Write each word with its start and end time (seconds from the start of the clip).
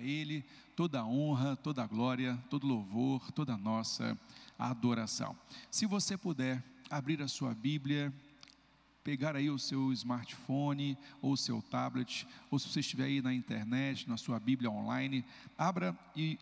a 0.00 0.02
Ele 0.02 0.44
toda 0.74 1.00
a 1.00 1.06
honra, 1.06 1.56
toda 1.56 1.82
a 1.82 1.86
glória, 1.86 2.42
todo 2.48 2.66
louvor, 2.66 3.30
toda 3.32 3.52
a 3.52 3.58
nossa 3.58 4.18
adoração. 4.58 5.36
Se 5.70 5.84
você 5.84 6.16
puder 6.16 6.64
abrir 6.88 7.22
a 7.22 7.28
sua 7.28 7.54
Bíblia, 7.54 8.12
pegar 9.04 9.36
aí 9.36 9.50
o 9.50 9.58
seu 9.58 9.92
smartphone 9.92 10.96
ou 11.20 11.32
o 11.32 11.36
seu 11.36 11.60
tablet, 11.60 12.26
ou 12.50 12.58
se 12.58 12.68
você 12.68 12.80
estiver 12.80 13.04
aí 13.04 13.20
na 13.20 13.34
internet, 13.34 14.08
na 14.08 14.16
sua 14.16 14.40
Bíblia 14.40 14.70
online, 14.70 15.24
abra 15.56 15.96
e 16.16 16.38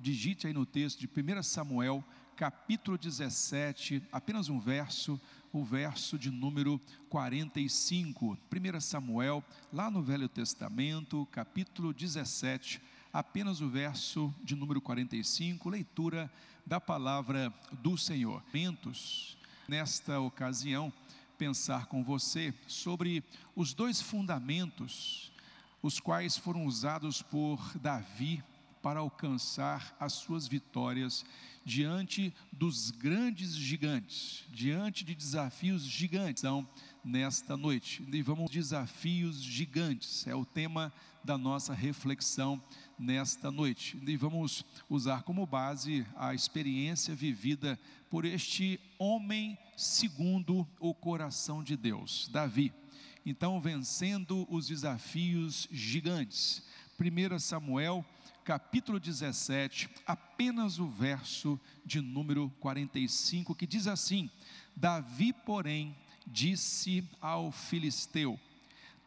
digite 0.00 0.46
aí 0.46 0.52
no 0.52 0.66
texto 0.66 0.98
de 0.98 1.06
1 1.06 1.42
Samuel, 1.42 2.04
capítulo 2.38 2.96
17, 2.96 4.00
apenas 4.12 4.48
um 4.48 4.60
verso, 4.60 5.20
o 5.52 5.64
verso 5.64 6.16
de 6.16 6.30
número 6.30 6.80
45. 7.08 8.38
1 8.48 8.80
Samuel, 8.80 9.42
lá 9.72 9.90
no 9.90 10.00
Velho 10.00 10.28
Testamento, 10.28 11.26
capítulo 11.32 11.92
17, 11.92 12.80
apenas 13.12 13.60
o 13.60 13.68
verso 13.68 14.32
de 14.40 14.54
número 14.54 14.80
45, 14.80 15.68
leitura 15.68 16.32
da 16.64 16.80
palavra 16.80 17.52
do 17.72 17.98
Senhor. 17.98 18.40
Nesta 19.66 20.20
ocasião, 20.20 20.92
pensar 21.36 21.86
com 21.86 22.04
você 22.04 22.54
sobre 22.68 23.24
os 23.56 23.74
dois 23.74 24.00
fundamentos, 24.00 25.32
os 25.82 25.98
quais 25.98 26.36
foram 26.36 26.66
usados 26.66 27.20
por 27.20 27.58
Davi 27.78 28.44
para 28.80 29.00
alcançar 29.00 29.96
as 29.98 30.12
suas 30.12 30.46
vitórias 30.46 31.24
diante 31.68 32.32
dos 32.50 32.90
grandes 32.90 33.54
gigantes, 33.54 34.42
diante 34.48 35.04
de 35.04 35.14
desafios 35.14 35.82
gigantes. 35.82 36.42
Então, 36.42 36.66
nesta 37.04 37.58
noite, 37.58 38.02
e 38.10 38.22
vamos 38.22 38.50
desafios 38.50 39.42
gigantes, 39.42 40.26
é 40.26 40.34
o 40.34 40.46
tema 40.46 40.90
da 41.22 41.36
nossa 41.36 41.74
reflexão 41.74 42.60
nesta 42.98 43.50
noite. 43.50 43.98
E 44.02 44.16
vamos 44.16 44.64
usar 44.88 45.24
como 45.24 45.44
base 45.44 46.06
a 46.16 46.32
experiência 46.32 47.14
vivida 47.14 47.78
por 48.08 48.24
este 48.24 48.80
homem 48.98 49.58
segundo 49.76 50.66
o 50.80 50.94
coração 50.94 51.62
de 51.62 51.76
Deus, 51.76 52.30
Davi. 52.32 52.72
Então, 53.26 53.60
vencendo 53.60 54.46
os 54.50 54.68
desafios 54.68 55.68
gigantes. 55.70 56.62
1 56.98 57.38
Samuel 57.38 58.04
capítulo 58.48 58.98
17, 58.98 59.90
apenas 60.06 60.78
o 60.78 60.86
verso 60.86 61.60
de 61.84 62.00
número 62.00 62.48
45, 62.60 63.54
que 63.54 63.66
diz 63.66 63.86
assim: 63.86 64.30
Davi, 64.74 65.34
porém, 65.34 65.94
disse 66.26 67.06
ao 67.20 67.52
filisteu: 67.52 68.40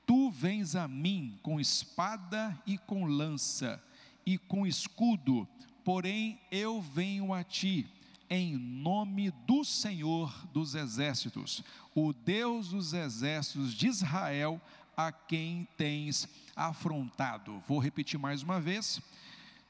Tu 0.06 0.30
vens 0.30 0.76
a 0.76 0.88
mim 0.88 1.40
com 1.42 1.60
espada 1.60 2.56
e 2.68 2.78
com 2.78 3.06
lança 3.06 3.84
e 4.24 4.38
com 4.38 4.68
escudo, 4.68 5.48
porém 5.84 6.40
eu 6.52 6.80
venho 6.80 7.34
a 7.34 7.44
ti 7.44 7.88
em 8.30 8.56
nome 8.56 9.32
do 9.48 9.64
Senhor 9.64 10.32
dos 10.54 10.76
exércitos, 10.76 11.64
o 11.96 12.14
Deus 12.14 12.70
dos 12.70 12.94
exércitos 12.94 13.74
de 13.74 13.88
Israel, 13.88 14.62
a 14.96 15.12
quem 15.12 15.68
tens 15.76 16.28
afrontado. 16.56 17.60
Vou 17.68 17.80
repetir 17.80 18.20
mais 18.20 18.44
uma 18.44 18.62
vez. 18.62 19.02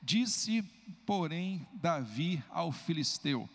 Disse, 0.01 0.63
porém, 1.05 1.65
Davi 1.73 2.43
ao 2.49 2.71
filisteu: 2.71 3.49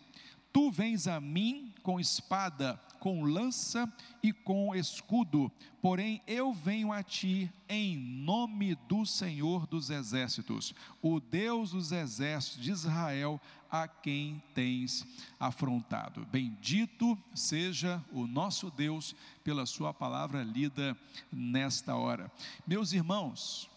Tu 0.53 0.71
vens 0.71 1.07
a 1.07 1.19
mim 1.19 1.73
com 1.83 1.99
espada, 1.99 2.79
com 2.99 3.23
lança 3.23 3.91
e 4.23 4.33
com 4.33 4.73
escudo, 4.75 5.51
porém 5.81 6.21
eu 6.27 6.51
venho 6.51 6.91
a 6.91 7.03
ti 7.03 7.51
em 7.69 7.95
nome 7.95 8.75
do 8.87 9.05
Senhor 9.05 9.67
dos 9.67 9.89
exércitos, 9.89 10.73
o 11.01 11.19
Deus 11.19 11.71
dos 11.71 11.91
exércitos 11.91 12.63
de 12.63 12.71
Israel, 12.71 13.39
a 13.69 13.87
quem 13.87 14.41
tens 14.53 15.05
afrontado. 15.39 16.25
Bendito 16.31 17.17
seja 17.33 18.03
o 18.11 18.25
nosso 18.25 18.71
Deus 18.71 19.15
pela 19.43 19.65
Sua 19.65 19.93
palavra 19.93 20.43
lida 20.43 20.97
nesta 21.31 21.95
hora. 21.95 22.31
Meus 22.65 22.93
irmãos, 22.93 23.69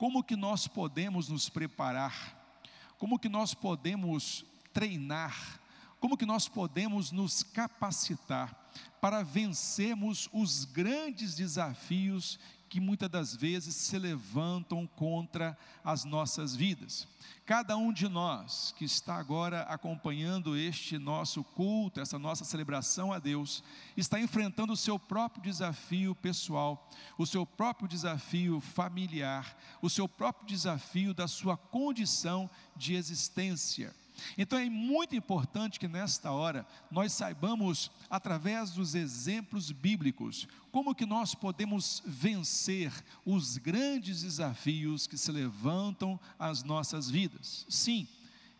como 0.00 0.24
que 0.24 0.34
nós 0.34 0.66
podemos 0.66 1.28
nos 1.28 1.50
preparar? 1.50 2.58
Como 2.96 3.18
que 3.18 3.28
nós 3.28 3.52
podemos 3.52 4.46
treinar? 4.72 5.60
Como 6.00 6.16
que 6.16 6.24
nós 6.24 6.48
podemos 6.48 7.12
nos 7.12 7.42
capacitar 7.42 8.72
para 8.98 9.22
vencermos 9.22 10.26
os 10.32 10.64
grandes 10.64 11.34
desafios 11.34 12.38
que 12.70 12.80
muitas 12.80 13.10
das 13.10 13.34
vezes 13.34 13.74
se 13.74 13.98
levantam 13.98 14.86
contra 14.86 15.58
as 15.84 16.04
nossas 16.04 16.54
vidas? 16.54 17.06
Cada 17.44 17.76
um 17.76 17.92
de 17.92 18.08
nós 18.08 18.72
que 18.78 18.84
está 18.84 19.16
agora 19.16 19.62
acompanhando 19.62 20.56
este 20.56 20.96
nosso 20.96 21.42
culto, 21.42 22.00
essa 22.00 22.16
nossa 22.16 22.44
celebração 22.44 23.12
a 23.12 23.18
Deus, 23.18 23.64
está 23.96 24.20
enfrentando 24.20 24.72
o 24.72 24.76
seu 24.76 25.00
próprio 25.00 25.42
desafio 25.42 26.14
pessoal, 26.14 26.88
o 27.18 27.26
seu 27.26 27.44
próprio 27.44 27.88
desafio 27.88 28.60
familiar, 28.60 29.58
o 29.82 29.90
seu 29.90 30.08
próprio 30.08 30.46
desafio 30.46 31.12
da 31.12 31.26
sua 31.26 31.56
condição 31.56 32.48
de 32.76 32.94
existência. 32.94 33.92
Então 34.36 34.58
é 34.58 34.68
muito 34.68 35.14
importante 35.14 35.78
que 35.78 35.88
nesta 35.88 36.30
hora 36.30 36.66
nós 36.90 37.12
saibamos, 37.12 37.90
através 38.08 38.70
dos 38.70 38.94
exemplos 38.94 39.70
bíblicos, 39.70 40.48
como 40.70 40.94
que 40.94 41.06
nós 41.06 41.34
podemos 41.34 42.02
vencer 42.06 42.92
os 43.24 43.56
grandes 43.56 44.22
desafios 44.22 45.06
que 45.06 45.18
se 45.18 45.32
levantam 45.32 46.18
às 46.38 46.62
nossas 46.62 47.10
vidas. 47.10 47.66
Sim, 47.68 48.06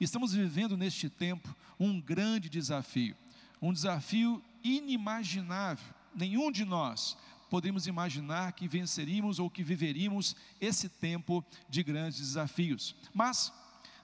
estamos 0.01 0.33
vivendo 0.33 0.77
neste 0.77 1.09
tempo 1.09 1.55
um 1.79 2.01
grande 2.01 2.49
desafio, 2.49 3.17
um 3.61 3.73
desafio 3.73 4.43
inimaginável. 4.63 5.95
Nenhum 6.15 6.51
de 6.51 6.65
nós 6.65 7.17
podemos 7.51 7.89
imaginar 7.89 8.53
que 8.53 8.69
venceríamos 8.69 9.41
ou 9.41 9.51
que 9.51 9.63
viveríamos 9.63 10.37
esse 10.61 10.89
tempo 10.89 11.45
de 11.69 11.83
grandes 11.83 12.21
desafios. 12.21 12.95
Mas 13.13 13.53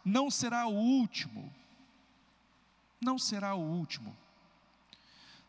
não 0.07 0.31
será 0.31 0.69
o 0.69 0.73
último. 0.73 1.53
Não 3.01 3.19
será 3.19 3.57
o 3.57 3.61
último. 3.61 4.17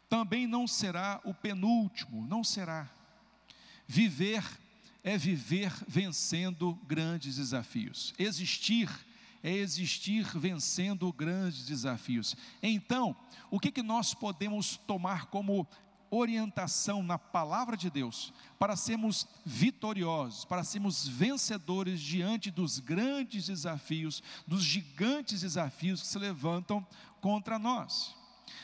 Também 0.10 0.48
não 0.48 0.66
será 0.66 1.22
o 1.24 1.32
penúltimo, 1.32 2.26
não 2.26 2.44
será. 2.44 2.90
Viver 3.86 4.44
é 5.04 5.16
viver 5.16 5.72
vencendo 5.88 6.74
grandes 6.88 7.36
desafios. 7.36 8.16
Existir 8.18 8.90
é 9.44 9.52
existir 9.54 10.26
vencendo 10.36 11.14
grandes 11.14 11.64
desafios. 11.68 12.36
Então, 12.62 13.16
o 13.52 13.60
que, 13.60 13.72
que 13.72 13.84
nós 13.84 14.16
podemos 14.16 14.76
tomar 14.76 15.28
como 15.28 15.68
orientação 16.10 17.04
na 17.04 17.18
palavra 17.18 17.76
de 17.76 17.90
Deus 17.90 18.34
para 18.60 18.76
sermos 18.76 19.28
vitoriosos, 19.46 20.46
para 20.46 20.64
sermos 20.64 21.08
vencedores 21.08 22.00
diante 22.00 22.50
dos 22.52 22.80
grandes 22.80 23.48
desafios, 23.48 24.24
dos 24.46 24.64
gigantes 24.64 25.42
desafios 25.42 26.02
que 26.02 26.08
se 26.08 26.20
levantam 26.20 26.86
contra 27.22 27.60
nós. 27.60 28.16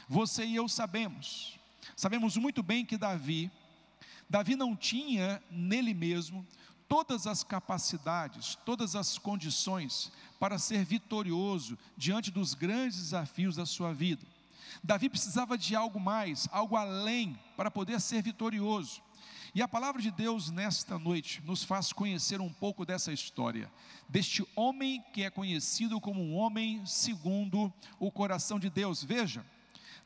Você 0.07 0.45
e 0.45 0.55
eu 0.55 0.67
sabemos, 0.67 1.59
sabemos 1.95 2.37
muito 2.37 2.63
bem 2.63 2.85
que 2.85 2.97
Davi, 2.97 3.51
Davi 4.29 4.55
não 4.55 4.75
tinha 4.75 5.41
nele 5.51 5.93
mesmo 5.93 6.45
todas 6.87 7.27
as 7.27 7.43
capacidades, 7.43 8.55
todas 8.65 8.95
as 8.95 9.17
condições 9.17 10.11
para 10.39 10.59
ser 10.59 10.83
vitorioso 10.85 11.77
diante 11.97 12.29
dos 12.29 12.53
grandes 12.53 12.97
desafios 12.97 13.55
da 13.55 13.65
sua 13.65 13.93
vida. 13.93 14.32
Davi 14.84 15.09
precisava 15.09 15.57
de 15.57 15.75
algo 15.75 16.00
mais, 16.00 16.47
algo 16.51 16.75
além, 16.75 17.40
para 17.56 17.72
poder 17.72 18.00
ser 18.01 18.22
vitorioso. 18.22 19.01
E 19.56 19.62
a 19.62 19.68
palavra 19.68 20.01
de 20.01 20.09
Deus 20.09 20.50
nesta 20.50 20.97
noite 20.97 21.41
nos 21.46 21.63
faz 21.63 21.94
conhecer 21.94 22.41
um 22.41 22.51
pouco 22.51 22.85
dessa 22.85 23.13
história, 23.13 23.72
deste 24.09 24.44
homem 24.56 25.03
que 25.13 25.24
é 25.24 25.29
conhecido 25.29 26.01
como 26.01 26.24
um 26.24 26.36
homem 26.36 26.83
segundo 26.86 27.71
o 28.00 28.12
coração 28.12 28.60
de 28.60 28.68
Deus. 28.68 29.04
Veja, 29.04 29.45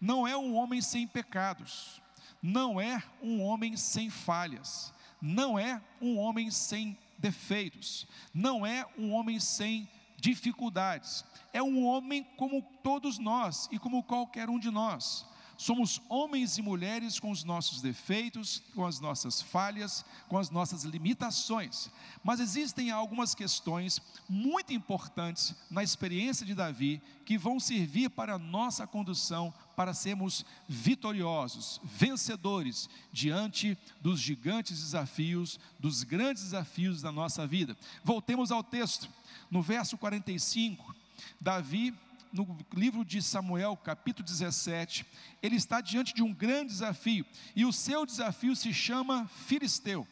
não 0.02 0.28
é 0.28 0.36
um 0.36 0.54
homem 0.54 0.82
sem 0.82 1.08
pecados, 1.08 2.02
não 2.42 2.80
é 2.80 3.02
um 3.22 3.42
homem 3.42 3.78
sem 3.78 4.10
falhas, 4.10 4.94
não 5.22 5.58
é 5.58 5.82
um 6.02 6.18
homem 6.18 6.52
sem 6.52 6.98
defeitos, 7.18 8.06
não 8.34 8.66
é 8.66 8.86
um 8.98 9.14
homem 9.14 9.40
sem 9.40 9.90
dificuldades. 10.18 11.24
É 11.54 11.62
um 11.62 11.86
homem 11.86 12.24
como 12.36 12.62
todos 12.84 13.18
nós 13.18 13.70
e 13.72 13.80
como 13.80 14.04
qualquer 14.04 14.50
um 14.50 14.60
de 14.60 14.70
nós. 14.70 15.26
Somos 15.58 16.00
homens 16.08 16.60
e 16.60 16.62
mulheres 16.62 17.20
com 17.20 17.32
os 17.32 17.44
nossos 17.44 17.82
defeitos, 17.82 18.62
com 18.76 18.86
as 18.86 19.00
nossas 19.00 19.42
falhas, 19.42 20.06
com 20.30 20.38
as 20.38 20.52
nossas 20.52 20.84
limitações. 20.84 21.90
Mas 22.24 22.40
existem 22.40 22.92
algumas 22.92 23.34
questões 23.34 24.00
muito 24.30 24.72
importantes 24.72 25.56
na 25.72 25.82
experiência 25.82 26.46
de 26.46 26.54
Davi 26.54 27.02
que 27.26 27.40
vão 27.40 27.60
servir 27.60 28.10
para 28.12 28.36
a 28.36 28.40
nossa 28.40 28.86
condução 28.86 29.52
para 29.78 29.94
sermos 29.94 30.44
vitoriosos, 30.68 31.80
vencedores 31.84 32.90
diante 33.14 33.78
dos 34.02 34.20
gigantes 34.20 34.80
desafios, 34.82 35.60
dos 35.78 36.02
grandes 36.02 36.46
desafios 36.46 37.00
da 37.00 37.12
nossa 37.12 37.46
vida. 37.46 37.78
Voltemos 38.04 38.52
ao 38.52 38.64
texto, 38.64 39.08
no 39.52 39.62
verso 39.62 39.96
45, 39.96 40.96
Davi 41.40 41.94
no 42.34 42.58
livro 42.74 43.06
de 43.06 43.22
Samuel, 43.22 43.78
capítulo 43.78 44.26
17, 44.26 45.06
ele 45.44 45.56
está 45.56 45.80
diante 45.80 46.12
de 46.12 46.24
um 46.24 46.34
grande 46.34 46.72
desafio, 46.72 47.24
e 47.56 47.64
o 47.64 47.72
seu 47.72 48.04
desafio 48.04 48.56
se 48.56 48.74
chama 48.74 49.28
Filisteu, 49.46 50.08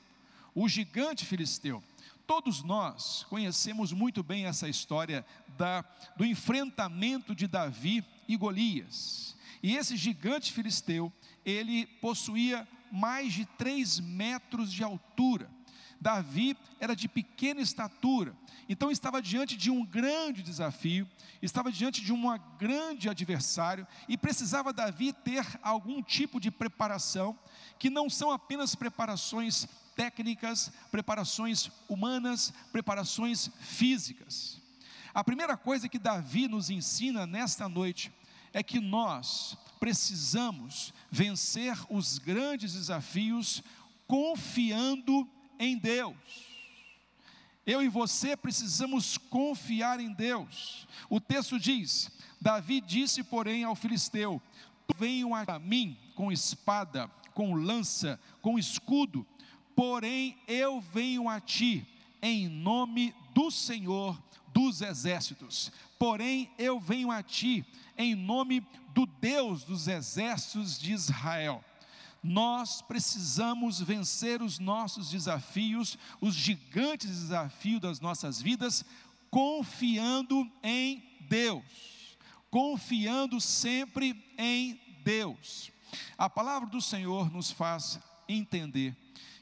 o 0.53 0.69
gigante 0.69 1.25
Filisteu. 1.25 1.83
Todos 2.27 2.61
nós 2.61 3.25
conhecemos 3.29 3.91
muito 3.91 4.21
bem 4.21 4.45
essa 4.45 4.69
história 4.69 5.25
da, 5.57 5.83
do 6.15 6.23
enfrentamento 6.23 7.33
de 7.33 7.47
Davi 7.47 8.05
e 8.27 8.37
Golias. 8.37 9.35
E 9.61 9.75
esse 9.75 9.95
gigante 9.95 10.51
filisteu, 10.51 11.11
ele 11.45 11.85
possuía 12.01 12.67
mais 12.91 13.33
de 13.33 13.45
três 13.45 13.99
metros 13.99 14.71
de 14.71 14.83
altura. 14.83 15.49
Davi 15.99 16.55
era 16.79 16.95
de 16.95 17.07
pequena 17.07 17.61
estatura, 17.61 18.35
então 18.67 18.91
estava 18.91 19.21
diante 19.21 19.55
de 19.55 19.71
um 19.71 19.83
grande 19.83 20.43
desafio, 20.43 21.09
estava 21.41 21.71
diante 21.71 22.01
de 22.01 22.11
um 22.13 22.37
grande 22.59 23.09
adversário 23.09 23.87
e 24.07 24.17
precisava 24.17 24.73
Davi 24.73 25.13
ter 25.13 25.45
algum 25.63 26.03
tipo 26.03 26.39
de 26.39 26.51
preparação, 26.51 27.37
que 27.79 27.89
não 27.89 28.09
são 28.09 28.29
apenas 28.29 28.75
preparações 28.75 29.67
técnicas, 29.95 30.71
preparações 30.91 31.71
humanas, 31.87 32.53
preparações 32.71 33.49
físicas. 33.59 34.61
A 35.13 35.23
primeira 35.23 35.55
coisa 35.55 35.87
que 35.87 35.97
Davi 35.97 36.47
nos 36.47 36.69
ensina 36.69 37.25
nesta 37.25 37.69
noite 37.69 38.11
é 38.55 38.63
que 38.63 38.79
nós 38.79 39.57
precisamos 39.81 40.93
vencer 41.11 41.77
os 41.89 42.17
grandes 42.17 42.71
desafios 42.71 43.61
confiando 44.07 45.29
em 45.59 45.77
Deus. 45.77 46.15
Eu 47.65 47.83
e 47.83 47.89
você 47.89 48.37
precisamos 48.37 49.17
confiar 49.17 49.99
em 49.99 50.13
Deus. 50.13 50.87
O 51.09 51.19
texto 51.19 51.59
diz: 51.59 52.09
Davi 52.39 52.79
disse, 52.79 53.25
porém, 53.25 53.65
ao 53.65 53.75
filisteu: 53.75 54.41
venham 54.97 55.35
a 55.35 55.59
mim 55.59 55.97
com 56.15 56.31
espada, 56.31 57.09
com 57.33 57.55
lança, 57.55 58.17
com 58.41 58.57
escudo, 58.57 59.27
porém 59.75 60.37
eu 60.47 60.79
venho 60.79 61.27
a 61.27 61.41
ti 61.41 61.85
em 62.21 62.47
nome 62.47 63.13
do 63.35 63.51
Senhor 63.51 64.17
dos 64.53 64.81
exércitos. 64.81 65.69
Porém 65.99 66.49
eu 66.57 66.79
venho 66.79 67.11
a 67.11 67.21
ti 67.21 67.65
em 67.97 68.15
nome 68.15 68.65
do 68.93 69.05
Deus 69.05 69.65
dos 69.65 69.89
exércitos 69.89 70.79
de 70.79 70.93
Israel. 70.93 71.61
Nós 72.23 72.81
precisamos 72.81 73.81
vencer 73.81 74.41
os 74.41 74.57
nossos 74.57 75.11
desafios, 75.11 75.97
os 76.21 76.33
gigantes 76.33 77.09
desafios 77.09 77.81
das 77.81 77.99
nossas 77.99 78.41
vidas, 78.41 78.85
confiando 79.29 80.49
em 80.63 81.03
Deus, 81.29 82.17
confiando 82.49 83.39
sempre 83.41 84.23
em 84.37 84.79
Deus. 85.03 85.71
A 86.17 86.29
palavra 86.29 86.69
do 86.69 86.81
Senhor 86.81 87.29
nos 87.29 87.51
faz 87.51 87.99
entender 88.27 88.95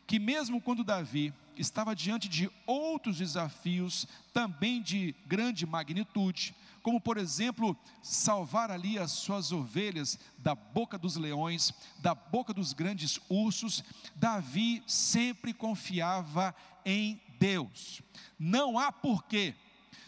que 0.08 0.20
mesmo 0.20 0.60
quando 0.60 0.84
Davi 0.84 1.34
estava 1.58 1.96
diante 1.96 2.28
de 2.28 2.50
outros 2.66 3.18
desafios 3.18 4.08
também 4.34 4.82
de 4.82 5.16
grande 5.26 5.66
magnitude, 5.66 6.56
como 6.82 7.00
por 7.00 7.18
exemplo, 7.18 7.78
salvar 8.02 8.70
ali 8.70 9.00
as 9.00 9.12
suas 9.12 9.52
ovelhas 9.52 10.20
da 10.38 10.54
boca 10.54 10.98
dos 10.98 11.16
leões, 11.16 11.74
da 12.00 12.14
boca 12.14 12.54
dos 12.54 12.74
grandes 12.74 13.20
ursos, 13.30 13.84
Davi 14.16 14.84
sempre 14.86 15.54
confiava 15.54 16.54
em 16.86 17.22
Deus. 17.40 18.02
Não 18.38 18.78
há 18.78 18.92
porquê, 18.92 19.56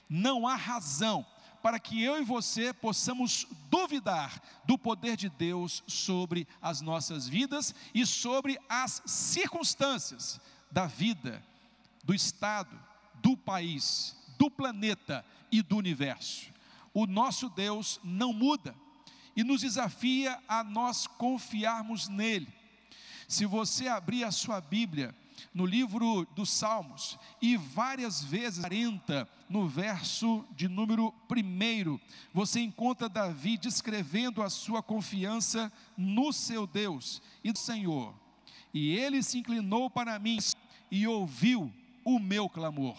não 0.09 0.47
há 0.47 0.55
razão 0.55 1.25
para 1.65 1.79
que 1.79 2.03
eu 2.03 2.21
e 2.21 2.23
você 2.23 2.71
possamos 2.71 3.47
duvidar 3.71 4.39
do 4.65 4.77
poder 4.77 5.17
de 5.17 5.29
Deus 5.29 5.83
sobre 5.87 6.47
as 6.61 6.79
nossas 6.79 7.27
vidas 7.27 7.73
e 7.91 8.05
sobre 8.05 8.59
as 8.69 9.01
circunstâncias 9.05 10.39
da 10.75 10.87
vida, 10.87 11.41
do 12.03 12.13
Estado, 12.13 12.77
do 13.21 13.37
país, 13.37 14.13
do 14.37 14.51
planeta 14.51 15.25
e 15.49 15.61
do 15.61 15.77
universo. 15.77 16.51
O 16.93 17.07
nosso 17.07 17.47
Deus 17.47 17.97
não 18.03 18.33
muda 18.33 18.75
e 19.37 19.41
nos 19.41 19.61
desafia 19.61 20.37
a 20.49 20.65
nós 20.65 21.07
confiarmos 21.07 22.09
nele. 22.09 22.49
Se 23.25 23.45
você 23.45 23.87
abrir 23.87 24.25
a 24.25 24.31
sua 24.31 24.59
Bíblia, 24.59 25.15
no 25.53 25.65
livro 25.65 26.27
dos 26.35 26.49
Salmos 26.49 27.17
e 27.41 27.55
várias 27.55 28.21
vezes 28.21 28.59
40 28.59 29.29
no 29.49 29.69
verso 29.69 30.45
de 30.57 30.67
número 30.67 31.13
1, 31.31 31.99
você 32.33 32.59
encontra 32.59 33.07
Davi 33.07 33.57
descrevendo 33.57 34.43
a 34.43 34.49
sua 34.49 34.83
confiança 34.83 35.71
no 35.95 36.33
seu 36.33 36.67
Deus 36.67 37.21
e 37.41 37.53
do 37.53 37.59
Senhor. 37.59 38.13
E 38.73 38.93
ele 38.97 39.23
se 39.23 39.37
inclinou 39.37 39.89
para 39.89 40.19
mim 40.19 40.37
e 40.89 41.07
ouviu 41.07 41.71
o 42.03 42.19
meu 42.19 42.49
clamor. 42.49 42.95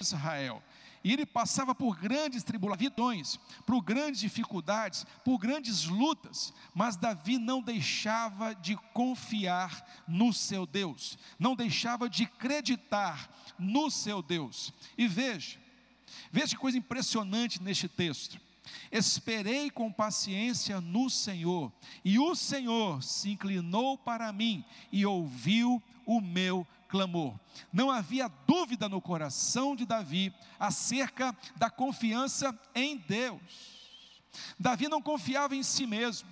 Israel, 0.00 0.62
e 1.06 1.12
ele 1.12 1.24
passava 1.24 1.72
por 1.72 1.96
grandes 1.96 2.42
tribulações, 2.42 3.38
por 3.64 3.80
grandes 3.80 4.20
dificuldades, 4.20 5.06
por 5.24 5.38
grandes 5.38 5.84
lutas, 5.84 6.52
mas 6.74 6.96
Davi 6.96 7.38
não 7.38 7.62
deixava 7.62 8.52
de 8.52 8.76
confiar 8.92 10.04
no 10.08 10.32
seu 10.32 10.66
Deus, 10.66 11.16
não 11.38 11.54
deixava 11.54 12.10
de 12.10 12.24
acreditar 12.24 13.30
no 13.56 13.88
seu 13.88 14.20
Deus. 14.20 14.74
E 14.98 15.06
veja, 15.06 15.60
veja 16.32 16.56
que 16.56 16.60
coisa 16.60 16.76
impressionante 16.76 17.62
neste 17.62 17.86
texto. 17.88 18.40
Esperei 18.90 19.70
com 19.70 19.92
paciência 19.92 20.80
no 20.80 21.08
Senhor, 21.08 21.72
e 22.04 22.18
o 22.18 22.34
Senhor 22.34 23.00
se 23.00 23.30
inclinou 23.30 23.96
para 23.96 24.32
mim 24.32 24.64
e 24.90 25.06
ouviu 25.06 25.80
o 26.04 26.20
meu 26.20 26.66
clamor. 26.96 27.38
Não 27.70 27.90
havia 27.90 28.26
dúvida 28.46 28.88
no 28.88 29.02
coração 29.02 29.76
de 29.76 29.84
Davi 29.84 30.32
acerca 30.58 31.36
da 31.56 31.68
confiança 31.68 32.58
em 32.74 32.96
Deus. 32.96 33.40
Davi 34.58 34.88
não 34.88 35.02
confiava 35.02 35.54
em 35.54 35.62
si 35.62 35.86
mesmo. 35.86 36.28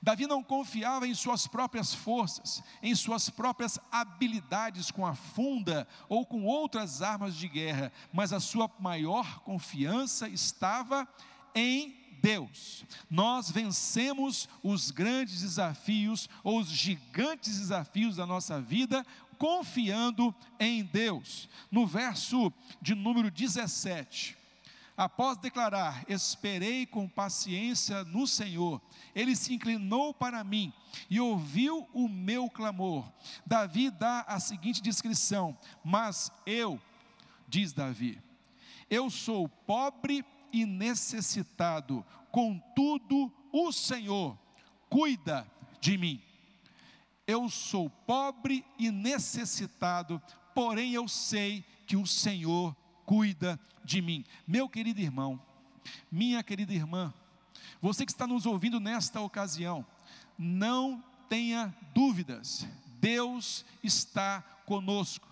Davi 0.00 0.26
não 0.26 0.44
confiava 0.44 1.08
em 1.08 1.14
suas 1.14 1.46
próprias 1.46 1.94
forças, 1.94 2.62
em 2.82 2.94
suas 2.94 3.30
próprias 3.30 3.78
habilidades 3.90 4.90
com 4.90 5.04
a 5.04 5.14
funda 5.14 5.88
ou 6.08 6.24
com 6.24 6.44
outras 6.44 7.02
armas 7.02 7.34
de 7.34 7.48
guerra, 7.48 7.90
mas 8.12 8.32
a 8.32 8.38
sua 8.38 8.70
maior 8.78 9.40
confiança 9.40 10.28
estava 10.28 11.08
em 11.54 11.96
Deus. 12.20 12.84
Nós 13.10 13.50
vencemos 13.50 14.48
os 14.62 14.90
grandes 14.90 15.40
desafios 15.40 16.28
ou 16.42 16.58
os 16.58 16.68
gigantes 16.68 17.58
desafios 17.58 18.16
da 18.16 18.26
nossa 18.26 18.60
vida 18.60 19.04
confiando 19.44 20.34
em 20.58 20.82
Deus. 20.82 21.50
No 21.70 21.86
verso 21.86 22.50
de 22.80 22.94
número 22.94 23.30
17, 23.30 24.38
após 24.96 25.36
declarar: 25.36 26.02
Esperei 26.08 26.86
com 26.86 27.06
paciência 27.06 28.04
no 28.04 28.26
Senhor, 28.26 28.80
ele 29.14 29.36
se 29.36 29.52
inclinou 29.52 30.14
para 30.14 30.42
mim 30.42 30.72
e 31.10 31.20
ouviu 31.20 31.86
o 31.92 32.08
meu 32.08 32.48
clamor. 32.48 33.06
Davi 33.44 33.90
dá 33.90 34.22
a 34.22 34.40
seguinte 34.40 34.80
descrição: 34.80 35.54
Mas 35.84 36.32
eu, 36.46 36.80
diz 37.46 37.74
Davi, 37.74 38.18
eu 38.88 39.10
sou 39.10 39.46
pobre 39.46 40.24
e 40.50 40.64
necessitado, 40.64 42.02
contudo 42.32 43.30
o 43.52 43.70
Senhor 43.70 44.38
cuida 44.88 45.46
de 45.82 45.98
mim. 45.98 46.22
Eu 47.26 47.48
sou 47.48 47.88
pobre 47.88 48.64
e 48.78 48.90
necessitado, 48.90 50.20
porém 50.54 50.92
eu 50.92 51.08
sei 51.08 51.64
que 51.86 51.96
o 51.96 52.06
Senhor 52.06 52.76
cuida 53.06 53.58
de 53.84 54.02
mim. 54.02 54.24
Meu 54.46 54.68
querido 54.68 55.00
irmão, 55.00 55.40
minha 56.10 56.42
querida 56.42 56.72
irmã, 56.72 57.12
você 57.80 58.04
que 58.04 58.12
está 58.12 58.26
nos 58.26 58.46
ouvindo 58.46 58.80
nesta 58.80 59.20
ocasião, 59.20 59.86
não 60.38 61.02
tenha 61.28 61.74
dúvidas, 61.94 62.66
Deus 63.00 63.64
está 63.82 64.42
conosco. 64.66 65.28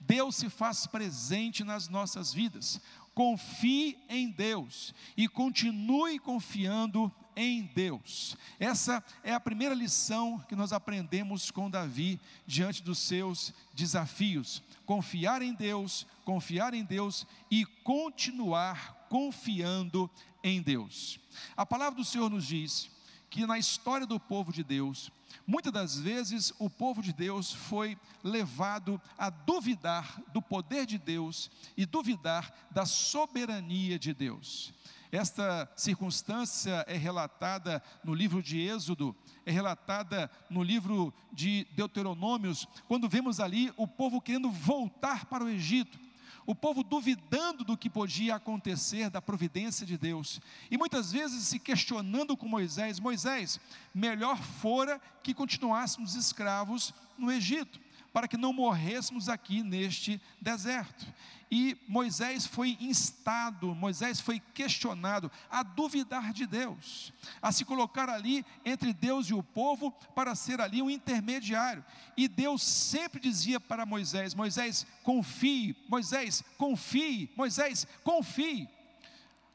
Deus 0.00 0.36
se 0.36 0.48
faz 0.48 0.86
presente 0.86 1.64
nas 1.64 1.88
nossas 1.88 2.32
vidas. 2.32 2.80
Confie 3.14 3.98
em 4.08 4.30
Deus 4.30 4.94
e 5.16 5.26
continue 5.26 6.18
confiando 6.18 7.12
em 7.36 7.70
Deus. 7.74 8.36
Essa 8.58 9.04
é 9.22 9.34
a 9.34 9.40
primeira 9.40 9.74
lição 9.74 10.38
que 10.48 10.56
nós 10.56 10.72
aprendemos 10.72 11.50
com 11.50 11.70
Davi 11.70 12.18
diante 12.46 12.82
dos 12.82 12.98
seus 12.98 13.52
desafios. 13.74 14.62
Confiar 14.86 15.42
em 15.42 15.52
Deus, 15.52 16.06
confiar 16.24 16.72
em 16.72 16.82
Deus 16.82 17.26
e 17.50 17.66
continuar 17.84 19.06
confiando 19.08 20.10
em 20.42 20.62
Deus. 20.62 21.20
A 21.56 21.66
palavra 21.66 21.96
do 21.96 22.04
Senhor 22.04 22.30
nos 22.30 22.46
diz 22.46 22.90
que 23.28 23.46
na 23.46 23.58
história 23.58 24.06
do 24.06 24.18
povo 24.18 24.52
de 24.52 24.64
Deus, 24.64 25.10
muitas 25.46 25.72
das 25.72 25.98
vezes 25.98 26.52
o 26.58 26.70
povo 26.70 27.02
de 27.02 27.12
Deus 27.12 27.52
foi 27.52 27.98
levado 28.22 29.00
a 29.18 29.28
duvidar 29.28 30.20
do 30.32 30.40
poder 30.40 30.86
de 30.86 30.98
Deus 30.98 31.50
e 31.76 31.84
duvidar 31.84 32.52
da 32.70 32.86
soberania 32.86 33.98
de 33.98 34.14
Deus. 34.14 34.72
Esta 35.16 35.66
circunstância 35.74 36.84
é 36.86 36.94
relatada 36.94 37.82
no 38.04 38.12
livro 38.12 38.42
de 38.42 38.60
Êxodo, 38.60 39.16
é 39.46 39.50
relatada 39.50 40.30
no 40.50 40.62
livro 40.62 41.10
de 41.32 41.66
Deuteronômios, 41.74 42.68
quando 42.86 43.08
vemos 43.08 43.40
ali 43.40 43.72
o 43.78 43.88
povo 43.88 44.20
querendo 44.20 44.50
voltar 44.50 45.24
para 45.24 45.42
o 45.42 45.48
Egito 45.48 45.98
o 46.44 46.54
povo 46.54 46.84
duvidando 46.84 47.64
do 47.64 47.76
que 47.76 47.90
podia 47.90 48.36
acontecer, 48.36 49.10
da 49.10 49.20
providência 49.20 49.84
de 49.84 49.98
Deus, 49.98 50.40
e 50.70 50.78
muitas 50.78 51.10
vezes 51.10 51.42
se 51.42 51.58
questionando 51.58 52.36
com 52.36 52.46
Moisés: 52.46 53.00
Moisés, 53.00 53.58
melhor 53.92 54.40
fora 54.40 55.00
que 55.24 55.34
continuássemos 55.34 56.14
escravos 56.14 56.94
no 57.18 57.32
Egito 57.32 57.80
para 58.16 58.26
que 58.26 58.38
não 58.38 58.50
morrêssemos 58.50 59.28
aqui 59.28 59.62
neste 59.62 60.18
deserto. 60.40 61.06
E 61.50 61.76
Moisés 61.86 62.46
foi 62.46 62.74
instado, 62.80 63.74
Moisés 63.74 64.20
foi 64.20 64.40
questionado 64.40 65.30
a 65.50 65.62
duvidar 65.62 66.32
de 66.32 66.46
Deus, 66.46 67.12
a 67.42 67.52
se 67.52 67.62
colocar 67.62 68.08
ali 68.08 68.42
entre 68.64 68.94
Deus 68.94 69.26
e 69.26 69.34
o 69.34 69.42
povo 69.42 69.90
para 70.14 70.34
ser 70.34 70.62
ali 70.62 70.80
um 70.80 70.88
intermediário. 70.88 71.84
E 72.16 72.26
Deus 72.26 72.62
sempre 72.62 73.20
dizia 73.20 73.60
para 73.60 73.84
Moisés: 73.84 74.34
Moisés, 74.34 74.86
confie, 75.02 75.76
Moisés, 75.86 76.42
confie, 76.56 77.30
Moisés, 77.36 77.86
confie. 78.02 78.66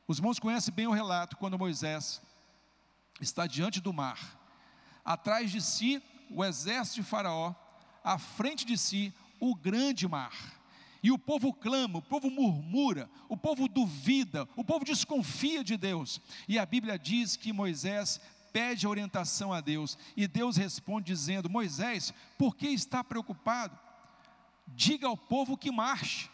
Os 0.07 0.19
irmãos 0.19 0.37
conhecem 0.37 0.71
bem 0.71 0.85
o 0.85 0.91
relato 0.91 1.35
quando 1.35 1.57
Moisés 1.57 2.21
está 3.19 3.47
diante 3.47 3.81
do 3.81 3.91
mar, 3.91 4.19
atrás 5.03 5.49
de 5.49 5.59
si 5.59 5.99
o 6.29 6.45
exército 6.45 7.01
de 7.01 7.07
Faraó, 7.07 7.55
à 8.03 8.17
frente 8.17 8.65
de 8.65 8.77
si 8.77 9.13
o 9.39 9.55
grande 9.55 10.07
mar. 10.07 10.61
E 11.03 11.11
o 11.11 11.17
povo 11.17 11.51
clama, 11.51 11.97
o 11.97 12.01
povo 12.01 12.29
murmura, 12.29 13.09
o 13.27 13.35
povo 13.35 13.67
duvida, 13.67 14.47
o 14.55 14.63
povo 14.63 14.85
desconfia 14.85 15.63
de 15.63 15.75
Deus. 15.75 16.21
E 16.47 16.59
a 16.59 16.65
Bíblia 16.65 16.97
diz 16.97 17.35
que 17.35 17.51
Moisés 17.51 18.21
pede 18.53 18.85
orientação 18.85 19.51
a 19.51 19.61
Deus, 19.61 19.97
e 20.15 20.27
Deus 20.27 20.57
responde 20.57 21.07
dizendo: 21.07 21.49
Moisés, 21.49 22.13
por 22.37 22.55
que 22.55 22.67
está 22.67 23.03
preocupado? 23.03 23.77
Diga 24.67 25.07
ao 25.07 25.17
povo 25.17 25.57
que 25.57 25.71
marche, 25.71 26.29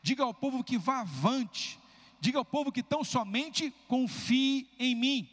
diga 0.00 0.22
ao 0.22 0.32
povo 0.32 0.62
que 0.62 0.78
vá 0.78 1.00
avante, 1.00 1.78
diga 2.20 2.38
ao 2.38 2.44
povo 2.44 2.70
que 2.70 2.82
tão 2.82 3.02
somente 3.02 3.74
confie 3.88 4.68
em 4.78 4.94
mim. 4.94 5.28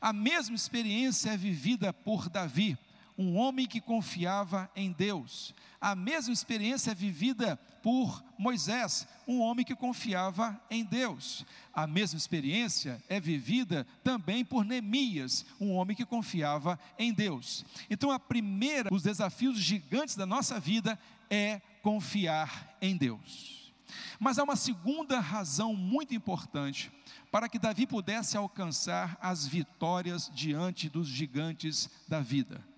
A 0.00 0.12
mesma 0.12 0.54
experiência 0.54 1.30
é 1.30 1.36
vivida 1.36 1.94
por 1.94 2.28
Davi 2.28 2.76
um 3.16 3.36
homem 3.36 3.66
que 3.66 3.80
confiava 3.80 4.70
em 4.74 4.92
Deus. 4.92 5.54
A 5.80 5.94
mesma 5.94 6.32
experiência 6.32 6.90
é 6.90 6.94
vivida 6.94 7.56
por 7.82 8.24
Moisés, 8.38 9.06
um 9.28 9.40
homem 9.40 9.64
que 9.64 9.76
confiava 9.76 10.60
em 10.70 10.84
Deus. 10.84 11.44
A 11.72 11.86
mesma 11.86 12.16
experiência 12.16 13.02
é 13.08 13.20
vivida 13.20 13.86
também 14.02 14.44
por 14.44 14.64
Neemias, 14.64 15.44
um 15.60 15.72
homem 15.72 15.96
que 15.96 16.04
confiava 16.04 16.78
em 16.98 17.12
Deus. 17.12 17.64
Então, 17.88 18.10
a 18.10 18.18
primeira, 18.18 18.92
os 18.92 19.02
desafios 19.02 19.58
gigantes 19.58 20.16
da 20.16 20.26
nossa 20.26 20.58
vida 20.58 20.98
é 21.30 21.60
confiar 21.82 22.76
em 22.80 22.96
Deus. 22.96 23.72
Mas 24.18 24.38
há 24.38 24.44
uma 24.44 24.56
segunda 24.56 25.20
razão 25.20 25.74
muito 25.74 26.14
importante 26.14 26.90
para 27.30 27.48
que 27.48 27.58
Davi 27.58 27.86
pudesse 27.86 28.36
alcançar 28.36 29.18
as 29.20 29.46
vitórias 29.46 30.30
diante 30.34 30.88
dos 30.88 31.06
gigantes 31.06 31.90
da 32.08 32.20
vida. 32.20 32.73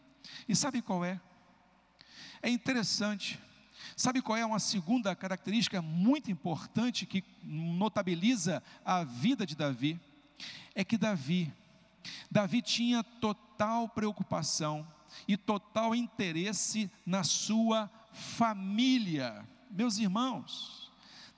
E 0.49 0.55
sabe 0.55 0.83
qual 0.83 1.05
é? 1.05 1.21
É 2.43 2.51
interessante. 2.51 3.39
Sabe 3.97 4.21
qual 4.21 4.37
é 4.37 4.45
uma 4.45 4.59
segunda 4.59 5.15
característica 5.15 5.81
muito 5.81 6.31
importante 6.31 7.07
que 7.07 7.25
notabiliza 7.43 8.63
a 8.85 9.05
vida 9.05 9.47
de 9.47 9.57
Davi? 9.57 9.99
É 10.75 10.85
que 10.85 10.99
Davi, 10.99 11.53
Davi 12.31 12.61
tinha 12.61 13.03
total 13.03 13.89
preocupação 13.89 14.87
e 15.27 15.37
total 15.37 15.95
interesse 15.95 16.91
na 17.05 17.25
sua 17.25 17.91
família. 18.13 19.47
Meus 19.71 19.99
irmãos, 19.99 20.86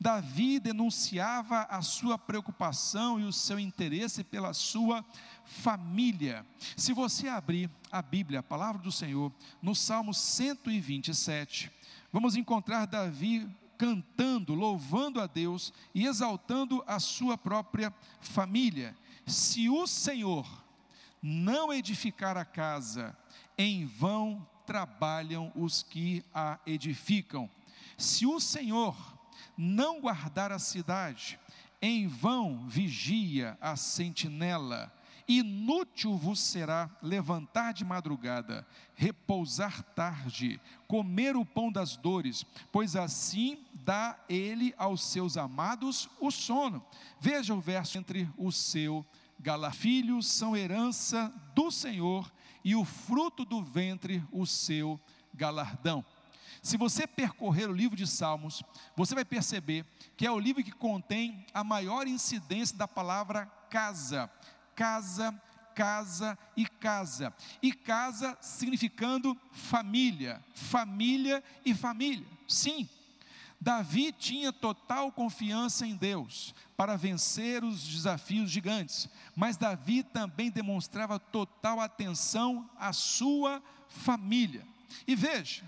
Davi 0.00 0.61
denunciava 0.61 1.62
a 1.62 1.83
sua 1.83 2.17
preocupação 2.17 3.19
e 3.19 3.25
o 3.25 3.33
seu 3.33 3.59
interesse 3.59 4.23
pela 4.23 4.55
sua 4.55 5.05
família. 5.45 6.47
Se 6.76 6.93
você 6.93 7.28
abrir 7.28 7.69
a 7.90 8.00
Bíblia, 8.00 8.40
a 8.40 8.43
palavra 8.43 8.81
do 8.81 8.93
Senhor, 8.93 9.33
no 9.61 9.75
Salmo 9.75 10.14
127, 10.14 11.71
vamos 12.12 12.37
encontrar 12.37 12.87
Davi 12.87 13.49
cantando, 13.76 14.55
louvando 14.55 15.21
a 15.21 15.26
Deus 15.26 15.73
e 15.95 16.07
exaltando 16.07 16.83
a 16.87 17.00
sua 17.00 17.37
própria 17.37 17.93
família. 18.21 18.97
Se 19.26 19.69
o 19.69 19.87
Senhor 19.87 20.47
não 21.21 21.73
edificar 21.73 22.37
a 22.37 22.45
casa, 22.45 23.17
em 23.57 23.85
vão 23.85 24.47
trabalham 24.64 25.50
os 25.57 25.83
que 25.83 26.25
a 26.33 26.59
edificam. 26.67 27.50
Se 27.97 28.26
o 28.26 28.38
Senhor 28.38 29.18
não 29.57 30.00
guardar 30.00 30.52
a 30.52 30.59
cidade, 30.59 31.38
em 31.80 32.07
vão 32.07 32.66
vigia 32.68 33.57
a 33.61 33.76
sentinela. 33.76 34.92
Inútil 35.26 36.16
vos 36.16 36.40
será 36.40 36.88
levantar 37.02 37.75
de 37.75 37.85
madrugada, 37.85 38.66
repousar 38.95 39.83
tarde, 39.95 40.59
comer 40.87 41.37
o 41.37 41.45
pão 41.45 41.71
das 41.71 41.99
dores, 41.99 42.47
pois 42.73 42.97
assim 42.97 43.62
dá 43.75 44.18
ele 44.26 44.75
aos 44.78 45.04
seus 45.04 45.37
amados 45.37 46.09
o 46.18 46.30
sono. 46.30 46.83
Veja 47.21 47.54
o 47.54 47.61
verso 47.61 47.99
entre 47.99 48.26
o 48.38 48.50
seu 48.50 49.04
galar. 49.38 49.75
Filhos 49.75 50.26
são 50.26 50.57
herança 50.57 51.30
do 51.54 51.71
Senhor 51.71 52.33
e 52.64 52.75
o 52.75 52.85
fruto 52.85 53.45
do 53.45 53.62
ventre 53.62 54.25
o 54.33 54.47
seu 54.47 54.99
galardão. 55.35 56.04
Se 56.62 56.77
você 56.77 57.07
percorrer 57.07 57.69
o 57.69 57.73
livro 57.73 57.97
de 57.97 58.07
Salmos, 58.07 58.62
você 58.97 59.15
vai 59.15 59.25
perceber 59.25 59.85
que 60.17 60.27
é 60.27 60.31
o 60.31 60.38
livro 60.38 60.62
que 60.62 60.73
contém 60.73 61.47
a 61.55 61.62
maior 61.62 62.07
incidência 62.07 62.77
da 62.77 62.88
palavra 62.88 63.47
casa 63.71 64.31
casa, 64.79 65.33
casa 65.75 66.38
e 66.57 66.65
casa. 66.65 67.35
E 67.61 67.73
casa 67.73 68.38
significando 68.41 69.37
família, 69.50 70.41
família 70.55 71.43
e 71.65 71.75
família. 71.75 72.25
Sim, 72.47 72.88
Davi 73.61 74.12
tinha 74.12 74.53
total 74.53 75.11
confiança 75.11 75.85
em 75.85 75.97
Deus 75.97 76.55
para 76.77 76.97
vencer 76.97 77.65
os 77.65 77.83
desafios 77.83 78.53
gigantes, 78.53 79.09
mas 79.35 79.57
Davi 79.57 80.05
também 80.05 80.49
demonstrava 80.49 81.19
total 81.19 81.81
atenção 81.81 82.71
à 82.79 82.93
sua 82.93 83.61
família. 83.88 84.65
E 85.09 85.17
veja, 85.17 85.65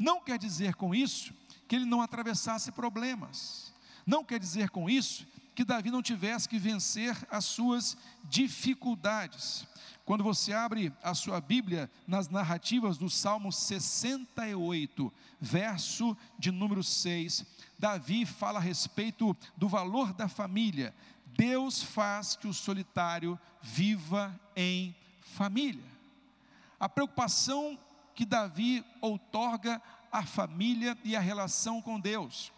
não 0.00 0.18
quer 0.18 0.38
dizer 0.38 0.74
com 0.76 0.94
isso 0.94 1.34
que 1.68 1.76
ele 1.76 1.84
não 1.84 2.00
atravessasse 2.00 2.72
problemas, 2.72 3.70
não 4.06 4.24
quer 4.24 4.40
dizer 4.40 4.70
com 4.70 4.88
isso 4.88 5.26
que 5.54 5.62
Davi 5.62 5.90
não 5.90 6.00
tivesse 6.00 6.48
que 6.48 6.58
vencer 6.58 7.14
as 7.30 7.44
suas 7.44 7.98
dificuldades. 8.24 9.66
Quando 10.06 10.24
você 10.24 10.54
abre 10.54 10.90
a 11.02 11.12
sua 11.12 11.38
Bíblia 11.38 11.90
nas 12.06 12.30
narrativas 12.30 12.96
do 12.96 13.10
Salmo 13.10 13.52
68, 13.52 15.12
verso 15.38 16.16
de 16.38 16.50
número 16.50 16.82
6, 16.82 17.44
Davi 17.78 18.24
fala 18.24 18.58
a 18.58 18.62
respeito 18.62 19.36
do 19.54 19.68
valor 19.68 20.14
da 20.14 20.28
família. 20.28 20.94
Deus 21.26 21.82
faz 21.82 22.36
que 22.36 22.48
o 22.48 22.54
solitário 22.54 23.38
viva 23.60 24.34
em 24.56 24.96
família. 25.20 25.84
A 26.78 26.88
preocupação 26.88 27.78
que 28.20 28.26
Davi 28.26 28.84
outorga 29.00 29.80
à 30.12 30.22
família 30.22 30.94
e 31.02 31.16
à 31.16 31.20
relação 31.20 31.80
com 31.80 31.98
Deus. 31.98 32.52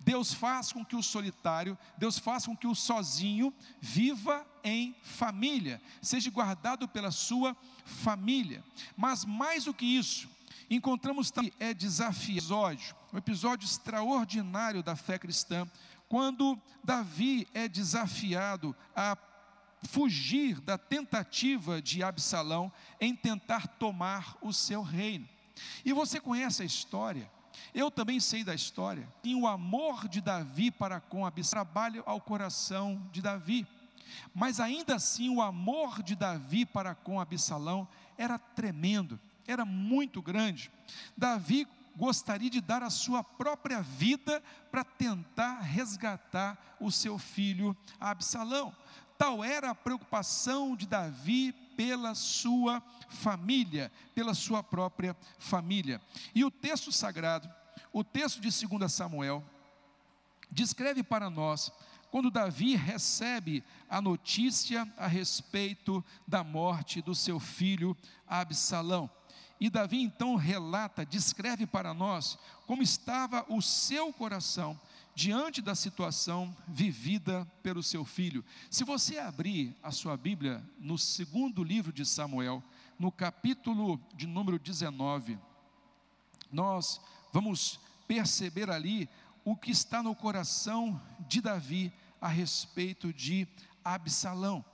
Deus 0.00 0.32
faz 0.32 0.72
com 0.72 0.82
que 0.82 0.96
o 0.96 1.02
solitário, 1.02 1.76
Deus 1.98 2.18
faz 2.18 2.46
com 2.46 2.56
que 2.56 2.66
o 2.66 2.74
sozinho 2.74 3.52
viva 3.78 4.46
em 4.64 4.96
família, 5.02 5.82
seja 6.00 6.30
guardado 6.30 6.88
pela 6.88 7.10
sua 7.10 7.54
família. 7.84 8.64
Mas 8.96 9.26
mais 9.26 9.64
do 9.64 9.74
que 9.74 9.84
isso, 9.84 10.30
encontramos 10.70 11.30
também 11.30 11.52
é 11.60 11.74
desafio, 11.74 12.38
episódio, 12.38 12.96
um 13.12 13.18
episódio 13.18 13.66
extraordinário 13.66 14.82
da 14.82 14.96
fé 14.96 15.18
cristã, 15.18 15.70
quando 16.08 16.58
Davi 16.82 17.46
é 17.52 17.68
desafiado 17.68 18.74
a 18.96 19.14
fugir 19.82 20.60
da 20.60 20.78
tentativa 20.78 21.80
de 21.82 22.02
Absalão 22.02 22.72
em 23.00 23.14
tentar 23.14 23.66
tomar 23.66 24.36
o 24.40 24.52
seu 24.52 24.82
reino. 24.82 25.28
E 25.84 25.92
você 25.92 26.20
conhece 26.20 26.62
a 26.62 26.66
história? 26.66 27.30
Eu 27.74 27.90
também 27.90 28.20
sei 28.20 28.44
da 28.44 28.54
história. 28.54 29.06
E 29.22 29.34
o 29.34 29.46
amor 29.46 30.08
de 30.08 30.20
Davi 30.20 30.70
para 30.70 31.00
com 31.00 31.26
Absalão 31.26 31.64
trabalha 31.64 32.02
ao 32.06 32.20
coração 32.20 33.00
de 33.12 33.20
Davi. 33.20 33.66
Mas 34.34 34.60
ainda 34.60 34.96
assim, 34.96 35.28
o 35.28 35.40
amor 35.40 36.02
de 36.02 36.14
Davi 36.14 36.64
para 36.64 36.94
com 36.94 37.20
Absalão 37.20 37.88
era 38.16 38.38
tremendo, 38.38 39.18
era 39.46 39.64
muito 39.64 40.20
grande. 40.20 40.70
Davi 41.16 41.66
gostaria 41.96 42.50
de 42.50 42.60
dar 42.60 42.82
a 42.82 42.90
sua 42.90 43.22
própria 43.22 43.82
vida 43.82 44.42
para 44.70 44.84
tentar 44.84 45.60
resgatar 45.60 46.76
o 46.80 46.90
seu 46.90 47.18
filho 47.18 47.76
Absalão. 48.00 48.74
Tal 49.22 49.44
era 49.44 49.70
a 49.70 49.74
preocupação 49.74 50.74
de 50.74 50.84
Davi 50.84 51.52
pela 51.76 52.12
sua 52.12 52.82
família, 53.08 53.92
pela 54.16 54.34
sua 54.34 54.64
própria 54.64 55.16
família. 55.38 56.02
E 56.34 56.44
o 56.44 56.50
texto 56.50 56.90
sagrado, 56.90 57.48
o 57.92 58.02
texto 58.02 58.40
de 58.40 58.66
2 58.66 58.92
Samuel, 58.92 59.44
descreve 60.50 61.04
para 61.04 61.30
nós 61.30 61.70
quando 62.10 62.32
Davi 62.32 62.74
recebe 62.74 63.62
a 63.88 64.00
notícia 64.00 64.92
a 64.96 65.06
respeito 65.06 66.04
da 66.26 66.42
morte 66.42 67.00
do 67.00 67.14
seu 67.14 67.38
filho 67.38 67.96
Absalão. 68.26 69.08
E 69.60 69.70
Davi 69.70 70.02
então 70.02 70.34
relata, 70.34 71.06
descreve 71.06 71.64
para 71.64 71.94
nós 71.94 72.36
como 72.66 72.82
estava 72.82 73.46
o 73.48 73.62
seu 73.62 74.12
coração 74.12 74.76
diante 75.14 75.60
da 75.60 75.74
situação 75.74 76.54
vivida 76.66 77.46
pelo 77.62 77.82
seu 77.82 78.04
filho. 78.04 78.44
Se 78.70 78.84
você 78.84 79.18
abrir 79.18 79.74
a 79.82 79.90
sua 79.90 80.16
Bíblia 80.16 80.62
no 80.78 80.96
segundo 80.96 81.62
livro 81.62 81.92
de 81.92 82.04
Samuel, 82.04 82.62
no 82.98 83.12
capítulo 83.12 84.00
de 84.14 84.26
número 84.26 84.58
19, 84.58 85.38
nós 86.50 87.00
vamos 87.32 87.78
perceber 88.06 88.70
ali 88.70 89.08
o 89.44 89.56
que 89.56 89.70
está 89.70 90.02
no 90.02 90.14
coração 90.14 91.00
de 91.28 91.40
Davi 91.40 91.92
a 92.20 92.28
respeito 92.28 93.12
de 93.12 93.46
Absalão 93.84 94.64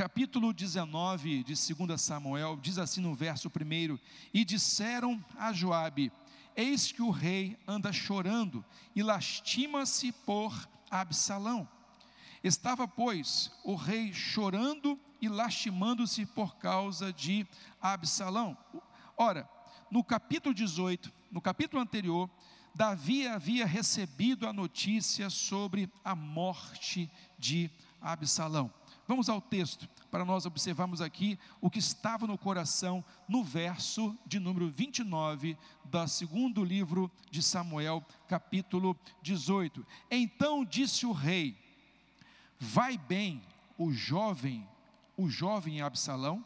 capítulo 0.00 0.54
19 0.54 1.44
de 1.44 1.74
2 1.74 2.00
Samuel, 2.00 2.58
diz 2.62 2.78
assim 2.78 3.02
no 3.02 3.14
verso 3.14 3.48
1: 3.50 3.98
E 4.32 4.46
disseram 4.46 5.22
a 5.36 5.52
Joabe: 5.52 6.10
Eis 6.60 6.92
que 6.92 7.00
o 7.00 7.08
rei 7.08 7.58
anda 7.66 7.90
chorando 7.90 8.62
e 8.94 9.02
lastima-se 9.02 10.12
por 10.12 10.68
Absalão. 10.90 11.66
Estava, 12.44 12.86
pois, 12.86 13.50
o 13.64 13.74
rei 13.74 14.12
chorando 14.12 15.00
e 15.22 15.28
lastimando-se 15.28 16.26
por 16.26 16.56
causa 16.56 17.14
de 17.14 17.46
Absalão. 17.80 18.58
Ora, 19.16 19.48
no 19.90 20.04
capítulo 20.04 20.54
18, 20.54 21.10
no 21.32 21.40
capítulo 21.40 21.80
anterior, 21.80 22.28
Davi 22.74 23.26
havia 23.26 23.64
recebido 23.64 24.46
a 24.46 24.52
notícia 24.52 25.30
sobre 25.30 25.90
a 26.04 26.14
morte 26.14 27.10
de 27.38 27.70
Absalão. 28.02 28.70
Vamos 29.08 29.30
ao 29.30 29.40
texto, 29.40 29.88
para 30.10 30.24
nós 30.24 30.44
observarmos 30.44 31.00
aqui 31.00 31.38
o 31.60 31.70
que 31.70 31.78
estava 31.78 32.26
no 32.26 32.36
coração 32.36 33.04
no 33.28 33.44
verso 33.44 34.16
de 34.26 34.40
número 34.40 34.68
29 34.68 35.56
do 35.84 36.08
segundo 36.08 36.64
livro 36.64 37.10
de 37.30 37.42
Samuel, 37.42 38.04
capítulo 38.26 38.98
18. 39.22 39.86
Então 40.10 40.64
disse 40.64 41.06
o 41.06 41.12
rei: 41.12 41.56
Vai 42.58 42.98
bem 42.98 43.42
o 43.78 43.92
jovem, 43.92 44.66
o 45.16 45.28
jovem 45.28 45.80
Absalão? 45.80 46.44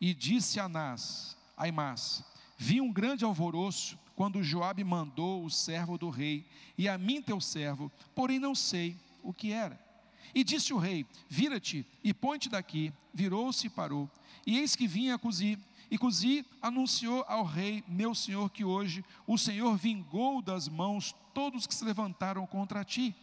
E 0.00 0.14
disse 0.14 0.58
Anás, 0.58 1.36
Aimás: 1.56 2.24
Vi 2.56 2.80
um 2.80 2.92
grande 2.92 3.24
alvoroço 3.24 3.98
quando 4.16 4.42
Joabe 4.42 4.84
mandou 4.84 5.44
o 5.44 5.50
servo 5.50 5.98
do 5.98 6.08
rei, 6.10 6.46
e 6.76 6.88
a 6.88 6.96
mim 6.96 7.20
teu 7.20 7.40
servo, 7.40 7.90
porém 8.14 8.38
não 8.38 8.54
sei 8.54 8.96
o 9.22 9.32
que 9.32 9.52
era. 9.52 9.91
E 10.34 10.42
disse 10.42 10.72
o 10.72 10.78
rei: 10.78 11.06
Vira-te 11.28 11.86
e 12.02 12.12
põe-te 12.12 12.48
daqui. 12.48 12.92
Virou-se 13.12 13.66
e 13.66 13.70
parou. 13.70 14.10
E 14.46 14.58
eis 14.58 14.74
que 14.74 14.86
vinha 14.86 15.18
Cusi. 15.18 15.58
E 15.90 15.98
Cusi 15.98 16.46
anunciou 16.62 17.22
ao 17.28 17.44
rei, 17.44 17.84
meu 17.86 18.14
senhor, 18.14 18.48
que 18.50 18.64
hoje 18.64 19.04
o 19.26 19.36
Senhor 19.36 19.76
vingou 19.76 20.40
das 20.40 20.66
mãos 20.66 21.14
todos 21.34 21.66
que 21.66 21.74
se 21.74 21.84
levantaram 21.84 22.46
contra 22.46 22.82
ti. 22.82 23.14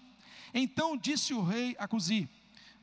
Então 0.53 0.95
disse 0.95 1.33
o 1.33 1.43
rei 1.43 1.75
a 1.79 1.87
Cusi: 1.87 2.29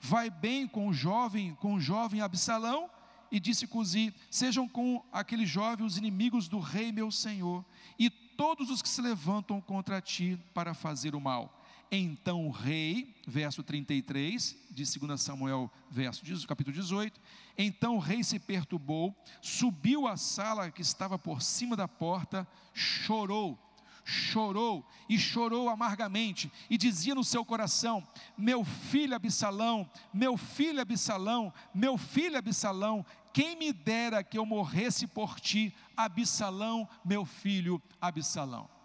Vai 0.00 0.28
bem 0.28 0.66
com 0.66 0.88
o 0.88 0.92
jovem, 0.92 1.54
com 1.60 1.74
o 1.74 1.80
jovem 1.80 2.20
Absalão? 2.20 2.90
E 3.30 3.38
disse 3.38 3.66
Cusi: 3.66 4.12
Sejam 4.30 4.68
com 4.68 5.04
aquele 5.12 5.46
jovem 5.46 5.86
os 5.86 5.96
inimigos 5.96 6.48
do 6.48 6.58
rei, 6.58 6.90
meu 6.90 7.10
senhor, 7.10 7.64
e 7.98 8.10
todos 8.10 8.70
os 8.70 8.82
que 8.82 8.88
se 8.88 9.00
levantam 9.00 9.60
contra 9.60 10.00
ti 10.00 10.38
para 10.52 10.74
fazer 10.74 11.14
o 11.14 11.20
mal. 11.20 11.55
Então 11.90 12.46
o 12.46 12.50
rei, 12.50 13.14
verso 13.26 13.62
33 13.62 14.56
de 14.70 14.98
2 14.98 15.20
Samuel, 15.20 15.70
verso 15.88 16.24
capítulo 16.46 16.74
18. 16.74 17.20
Então 17.56 17.96
o 17.96 18.00
rei 18.00 18.24
se 18.24 18.38
perturbou, 18.40 19.14
subiu 19.40 20.06
à 20.06 20.16
sala 20.16 20.70
que 20.70 20.82
estava 20.82 21.16
por 21.16 21.40
cima 21.40 21.76
da 21.76 21.86
porta, 21.86 22.46
chorou, 22.74 23.56
chorou 24.04 24.84
e 25.08 25.16
chorou 25.16 25.68
amargamente, 25.68 26.50
e 26.68 26.76
dizia 26.76 27.14
no 27.14 27.22
seu 27.22 27.44
coração: 27.44 28.06
Meu 28.36 28.64
filho 28.64 29.14
Absalão, 29.14 29.88
meu 30.12 30.36
filho 30.36 30.80
Absalão, 30.80 31.52
meu 31.72 31.96
filho 31.96 32.36
Absalão, 32.36 33.06
quem 33.32 33.56
me 33.56 33.72
dera 33.72 34.24
que 34.24 34.38
eu 34.38 34.44
morresse 34.44 35.06
por 35.06 35.38
ti, 35.38 35.72
Absalão, 35.96 36.88
meu 37.04 37.24
filho 37.24 37.80
Absalão 38.00 38.75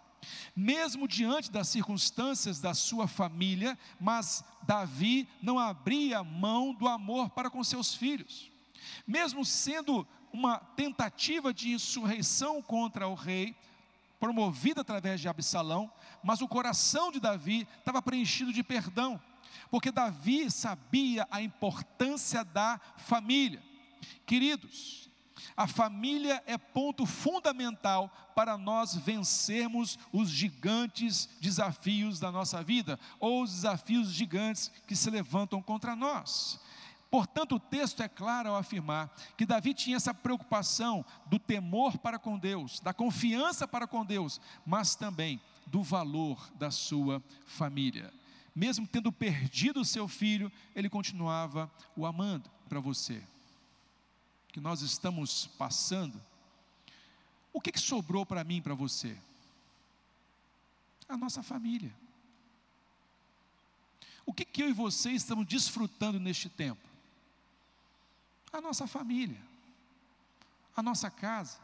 mesmo 0.54 1.08
diante 1.08 1.50
das 1.50 1.68
circunstâncias 1.68 2.60
da 2.60 2.74
sua 2.74 3.06
família, 3.06 3.78
mas 4.00 4.44
Davi 4.62 5.28
não 5.42 5.58
abria 5.58 6.22
mão 6.22 6.72
do 6.72 6.88
amor 6.88 7.30
para 7.30 7.50
com 7.50 7.62
seus 7.62 7.94
filhos. 7.94 8.50
Mesmo 9.06 9.44
sendo 9.44 10.06
uma 10.32 10.58
tentativa 10.58 11.52
de 11.52 11.72
insurreição 11.72 12.62
contra 12.62 13.06
o 13.06 13.14
rei, 13.14 13.54
promovida 14.18 14.80
através 14.82 15.20
de 15.20 15.28
Absalão, 15.28 15.92
mas 16.22 16.40
o 16.40 16.48
coração 16.48 17.10
de 17.10 17.18
Davi 17.18 17.66
estava 17.78 18.00
preenchido 18.00 18.52
de 18.52 18.62
perdão, 18.62 19.20
porque 19.70 19.90
Davi 19.90 20.50
sabia 20.50 21.26
a 21.30 21.42
importância 21.42 22.44
da 22.44 22.80
família. 22.96 23.62
Queridos, 24.24 25.10
a 25.56 25.66
família 25.66 26.42
é 26.46 26.56
ponto 26.56 27.04
fundamental 27.06 28.10
para 28.34 28.56
nós 28.56 28.94
vencermos 28.94 29.98
os 30.12 30.30
gigantes 30.30 31.28
desafios 31.40 32.18
da 32.18 32.32
nossa 32.32 32.62
vida, 32.62 32.98
ou 33.20 33.42
os 33.42 33.52
desafios 33.52 34.12
gigantes 34.12 34.70
que 34.86 34.96
se 34.96 35.10
levantam 35.10 35.60
contra 35.60 35.94
nós. 35.94 36.60
Portanto, 37.10 37.56
o 37.56 37.60
texto 37.60 38.02
é 38.02 38.08
claro 38.08 38.48
ao 38.48 38.56
afirmar 38.56 39.14
que 39.36 39.44
Davi 39.44 39.74
tinha 39.74 39.96
essa 39.96 40.14
preocupação 40.14 41.04
do 41.26 41.38
temor 41.38 41.98
para 41.98 42.18
com 42.18 42.38
Deus, 42.38 42.80
da 42.80 42.94
confiança 42.94 43.68
para 43.68 43.86
com 43.86 44.04
Deus, 44.04 44.40
mas 44.64 44.94
também 44.94 45.38
do 45.66 45.82
valor 45.82 46.50
da 46.54 46.70
sua 46.70 47.22
família. 47.44 48.12
Mesmo 48.54 48.86
tendo 48.86 49.12
perdido 49.12 49.80
o 49.80 49.84
seu 49.84 50.08
filho, 50.08 50.50
ele 50.74 50.88
continuava 50.88 51.70
o 51.94 52.06
amando 52.06 52.50
para 52.66 52.80
você 52.80 53.22
que 54.52 54.60
nós 54.60 54.82
estamos 54.82 55.46
passando, 55.58 56.20
o 57.52 57.60
que, 57.60 57.72
que 57.72 57.80
sobrou 57.80 58.24
para 58.26 58.44
mim 58.44 58.58
e 58.58 58.62
para 58.62 58.74
você? 58.74 59.16
A 61.08 61.16
nossa 61.16 61.42
família. 61.42 61.92
O 64.24 64.32
que, 64.32 64.44
que 64.44 64.62
eu 64.62 64.68
e 64.68 64.72
você 64.72 65.10
estamos 65.10 65.46
desfrutando 65.46 66.20
neste 66.20 66.48
tempo? 66.48 66.80
A 68.52 68.60
nossa 68.60 68.86
família, 68.86 69.40
a 70.76 70.82
nossa 70.82 71.10
casa, 71.10 71.58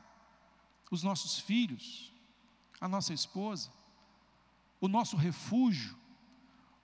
os 0.90 1.02
nossos 1.02 1.38
filhos, 1.38 2.12
a 2.80 2.88
nossa 2.88 3.12
esposa, 3.12 3.70
o 4.80 4.88
nosso 4.88 5.16
refúgio, 5.16 5.96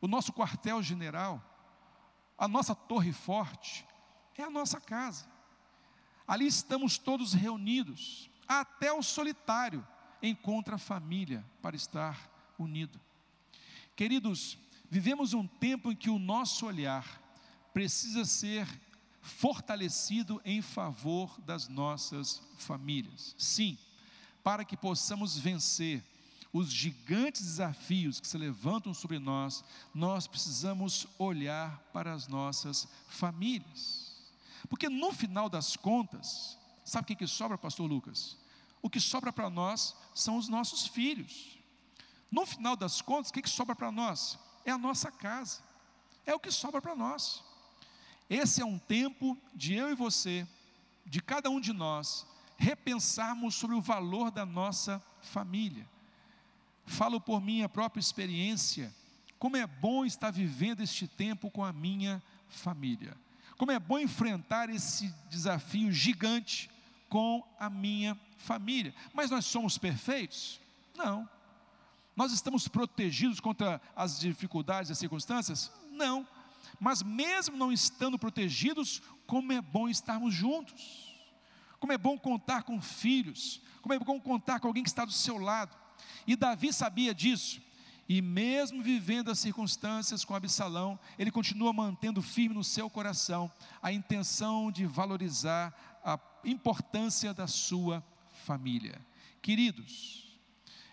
o 0.00 0.06
nosso 0.06 0.32
quartel-general, 0.32 1.42
a 2.36 2.46
nossa 2.46 2.74
torre 2.74 3.12
forte, 3.12 3.86
é 4.36 4.42
a 4.42 4.50
nossa 4.50 4.80
casa. 4.80 5.33
Ali 6.26 6.46
estamos 6.46 6.98
todos 6.98 7.32
reunidos, 7.34 8.30
até 8.48 8.92
o 8.92 9.02
solitário 9.02 9.86
encontra 10.22 10.76
a 10.76 10.78
família 10.78 11.44
para 11.60 11.76
estar 11.76 12.30
unido. 12.58 13.00
Queridos, 13.94 14.58
vivemos 14.90 15.34
um 15.34 15.46
tempo 15.46 15.92
em 15.92 15.96
que 15.96 16.10
o 16.10 16.18
nosso 16.18 16.66
olhar 16.66 17.22
precisa 17.72 18.24
ser 18.24 18.66
fortalecido 19.20 20.40
em 20.44 20.60
favor 20.60 21.40
das 21.40 21.68
nossas 21.68 22.42
famílias. 22.56 23.34
Sim, 23.38 23.78
para 24.42 24.64
que 24.64 24.76
possamos 24.76 25.38
vencer 25.38 26.02
os 26.52 26.70
gigantes 26.70 27.42
desafios 27.42 28.20
que 28.20 28.28
se 28.28 28.38
levantam 28.38 28.94
sobre 28.94 29.18
nós, 29.18 29.64
nós 29.92 30.26
precisamos 30.26 31.06
olhar 31.18 31.78
para 31.92 32.12
as 32.12 32.28
nossas 32.28 32.86
famílias. 33.08 34.03
Porque 34.74 34.88
no 34.88 35.12
final 35.12 35.48
das 35.48 35.76
contas, 35.76 36.58
sabe 36.84 37.04
o 37.04 37.06
que, 37.06 37.14
que 37.14 37.28
sobra, 37.28 37.56
pastor 37.56 37.88
Lucas? 37.88 38.36
O 38.82 38.90
que 38.90 38.98
sobra 38.98 39.32
para 39.32 39.48
nós 39.48 39.94
são 40.12 40.36
os 40.36 40.48
nossos 40.48 40.84
filhos. 40.84 41.56
No 42.28 42.44
final 42.44 42.74
das 42.74 43.00
contas, 43.00 43.30
o 43.30 43.34
que, 43.34 43.42
que 43.42 43.48
sobra 43.48 43.76
para 43.76 43.92
nós? 43.92 44.36
É 44.64 44.72
a 44.72 44.76
nossa 44.76 45.12
casa, 45.12 45.62
É 46.26 46.34
o 46.34 46.40
que 46.40 46.50
sobra 46.50 46.82
para 46.82 46.96
nós. 46.96 47.44
Esse 48.28 48.62
é 48.62 48.64
um 48.64 48.76
tempo 48.76 49.38
de 49.54 49.74
eu 49.74 49.92
e 49.92 49.94
você, 49.94 50.44
de 51.06 51.22
cada 51.22 51.48
um 51.50 51.60
de 51.60 51.72
nós, 51.72 52.26
repensarmos 52.56 53.54
sobre 53.54 53.76
o 53.76 53.80
valor 53.80 54.32
da 54.32 54.44
nossa 54.44 55.00
família. 55.22 55.88
Falo 56.84 57.20
por 57.20 57.40
minha 57.40 57.68
própria 57.68 58.00
experiência, 58.00 58.92
como 59.38 59.56
é 59.56 59.68
bom 59.68 60.04
estar 60.04 60.32
vivendo 60.32 60.80
este 60.80 61.06
tempo 61.06 61.48
com 61.48 61.64
a 61.64 61.72
minha 61.72 62.20
família. 62.48 63.16
Como 63.56 63.72
é 63.72 63.78
bom 63.78 63.98
enfrentar 63.98 64.68
esse 64.68 65.12
desafio 65.30 65.92
gigante 65.92 66.70
com 67.08 67.46
a 67.58 67.70
minha 67.70 68.18
família. 68.36 68.94
Mas 69.12 69.30
nós 69.30 69.46
somos 69.46 69.78
perfeitos? 69.78 70.60
Não. 70.96 71.28
Nós 72.16 72.32
estamos 72.32 72.68
protegidos 72.68 73.40
contra 73.40 73.80
as 73.94 74.18
dificuldades 74.18 74.88
e 74.88 74.92
as 74.92 74.98
circunstâncias? 74.98 75.70
Não. 75.90 76.26
Mas 76.80 77.02
mesmo 77.02 77.56
não 77.56 77.72
estando 77.72 78.18
protegidos, 78.18 79.02
como 79.26 79.52
é 79.52 79.60
bom 79.60 79.88
estarmos 79.88 80.34
juntos. 80.34 81.14
Como 81.78 81.92
é 81.92 81.98
bom 81.98 82.18
contar 82.18 82.62
com 82.62 82.80
filhos, 82.80 83.60
como 83.82 83.92
é 83.92 83.98
bom 83.98 84.18
contar 84.18 84.58
com 84.58 84.66
alguém 84.66 84.82
que 84.82 84.88
está 84.88 85.04
do 85.04 85.12
seu 85.12 85.38
lado. 85.38 85.76
E 86.26 86.34
Davi 86.34 86.72
sabia 86.72 87.14
disso. 87.14 87.60
E 88.08 88.20
mesmo 88.20 88.82
vivendo 88.82 89.30
as 89.30 89.38
circunstâncias 89.38 90.24
com 90.24 90.34
Absalão, 90.34 90.98
ele 91.18 91.30
continua 91.30 91.72
mantendo 91.72 92.20
firme 92.20 92.54
no 92.54 92.64
seu 92.64 92.90
coração 92.90 93.50
a 93.82 93.92
intenção 93.92 94.70
de 94.70 94.84
valorizar 94.84 96.00
a 96.04 96.18
importância 96.44 97.32
da 97.32 97.46
sua 97.46 98.04
família. 98.44 99.00
Queridos, 99.40 100.38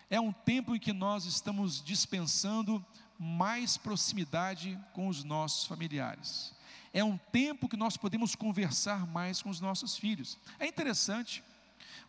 é 0.08 0.18
um 0.20 0.32
tempo 0.32 0.74
em 0.74 0.78
que 0.78 0.92
nós 0.92 1.26
estamos 1.26 1.82
dispensando 1.82 2.84
mais 3.18 3.76
proximidade 3.76 4.78
com 4.92 5.08
os 5.08 5.22
nossos 5.22 5.66
familiares. 5.66 6.54
É 6.92 7.04
um 7.04 7.16
tempo 7.16 7.68
que 7.68 7.76
nós 7.76 7.96
podemos 7.96 8.34
conversar 8.34 9.06
mais 9.06 9.40
com 9.42 9.48
os 9.48 9.60
nossos 9.60 9.96
filhos. 9.96 10.38
É 10.58 10.66
interessante, 10.66 11.42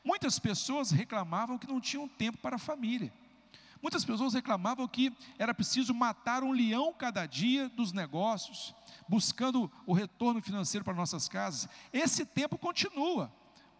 muitas 0.03 0.39
pessoas 0.39 0.91
reclamavam 0.91 1.57
que 1.57 1.67
não 1.67 1.79
tinham 1.79 2.07
tempo 2.07 2.37
para 2.39 2.55
a 2.55 2.59
família. 2.59 3.13
Muitas 3.83 4.05
pessoas 4.05 4.33
reclamavam 4.33 4.87
que 4.87 5.11
era 5.37 5.53
preciso 5.53 5.93
matar 5.93 6.41
um 6.41 6.53
leão 6.53 6.93
cada 6.93 7.25
dia 7.25 7.67
dos 7.67 7.91
negócios, 7.91 8.73
buscando 9.09 9.69
o 9.85 9.91
retorno 9.91 10.41
financeiro 10.41 10.85
para 10.85 10.93
nossas 10.93 11.27
casas. 11.27 11.67
Esse 11.91 12.25
tempo 12.25 12.57
continua, 12.57 13.29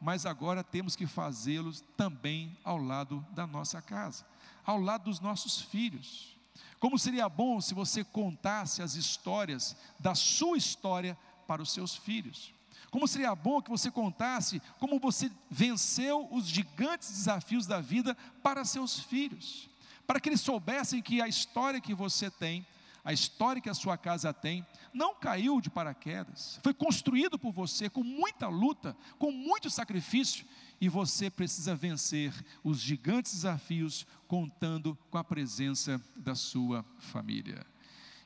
mas 0.02 0.26
agora 0.26 0.62
temos 0.62 0.98
que 0.98 1.08
fazê-los 1.08 1.82
também 1.96 2.58
ao 2.66 2.78
lado 2.78 3.26
da 3.32 3.48
nossa 3.48 3.82
casa, 3.82 4.26
ao 4.66 4.78
lado 4.78 5.06
dos 5.06 5.22
nossos 5.22 5.62
filhos. 5.62 6.36
Como 6.82 7.00
seria 7.00 7.30
bom 7.30 7.62
se 7.62 7.74
você 7.74 8.04
contasse 8.04 8.82
as 8.82 8.96
histórias 8.96 9.74
da 9.98 10.14
sua 10.14 10.58
história 10.58 11.18
para 11.48 11.62
os 11.62 11.72
seus 11.72 11.96
filhos. 11.96 12.54
Como 12.92 13.08
seria 13.08 13.34
bom 13.34 13.62
que 13.62 13.70
você 13.70 13.90
contasse 13.90 14.62
como 14.82 15.00
você 15.00 15.32
venceu 15.50 16.28
os 16.30 16.46
gigantes 16.46 17.10
desafios 17.10 17.66
da 17.66 17.80
vida 17.80 18.18
para 18.44 18.66
seus 18.66 19.00
filhos, 19.00 19.70
para 20.06 20.20
que 20.20 20.30
eles 20.30 20.42
soubessem 20.42 21.02
que 21.02 21.22
a 21.22 21.28
história 21.28 21.82
que 21.82 21.94
você 21.94 22.30
tem, 22.30 22.66
a 23.04 23.12
história 23.12 23.62
que 23.62 23.70
a 23.70 23.74
sua 23.74 23.98
casa 23.98 24.34
tem, 24.34 24.66
não 24.94 25.16
caiu 25.16 25.60
de 25.60 25.70
paraquedas, 25.70 26.60
foi 26.64 26.74
construído 26.74 27.38
por 27.38 27.52
você 27.52 27.90
com 27.90 28.04
muita 28.04 28.48
luta, 28.48 28.96
com 29.18 29.32
muito 29.32 29.70
sacrifício, 29.70 30.46
e 30.80 30.88
você 30.88 31.30
precisa 31.30 31.76
vencer 31.76 32.34
os 32.64 32.80
gigantes 32.80 33.34
desafios 33.34 34.06
contando 34.28 34.98
com 35.10 35.18
a 35.18 35.24
presença 35.24 36.02
da 36.16 36.36
sua 36.36 36.86
família. 36.98 37.66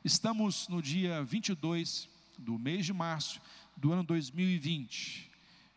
Estamos 0.03 0.67
no 0.67 0.81
dia 0.81 1.23
22 1.23 2.07
do 2.37 2.57
mês 2.57 2.85
de 2.85 2.93
março 2.93 3.41
do 3.75 3.91
ano 3.91 4.03
2020, 4.03 5.29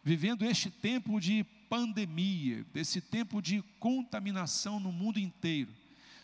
vivendo 0.02 0.44
este 0.44 0.70
tempo 0.70 1.20
de 1.20 1.44
pandemia, 1.68 2.64
desse 2.72 3.00
tempo 3.00 3.40
de 3.40 3.62
contaminação 3.78 4.80
no 4.80 4.92
mundo 4.92 5.18
inteiro. 5.18 5.79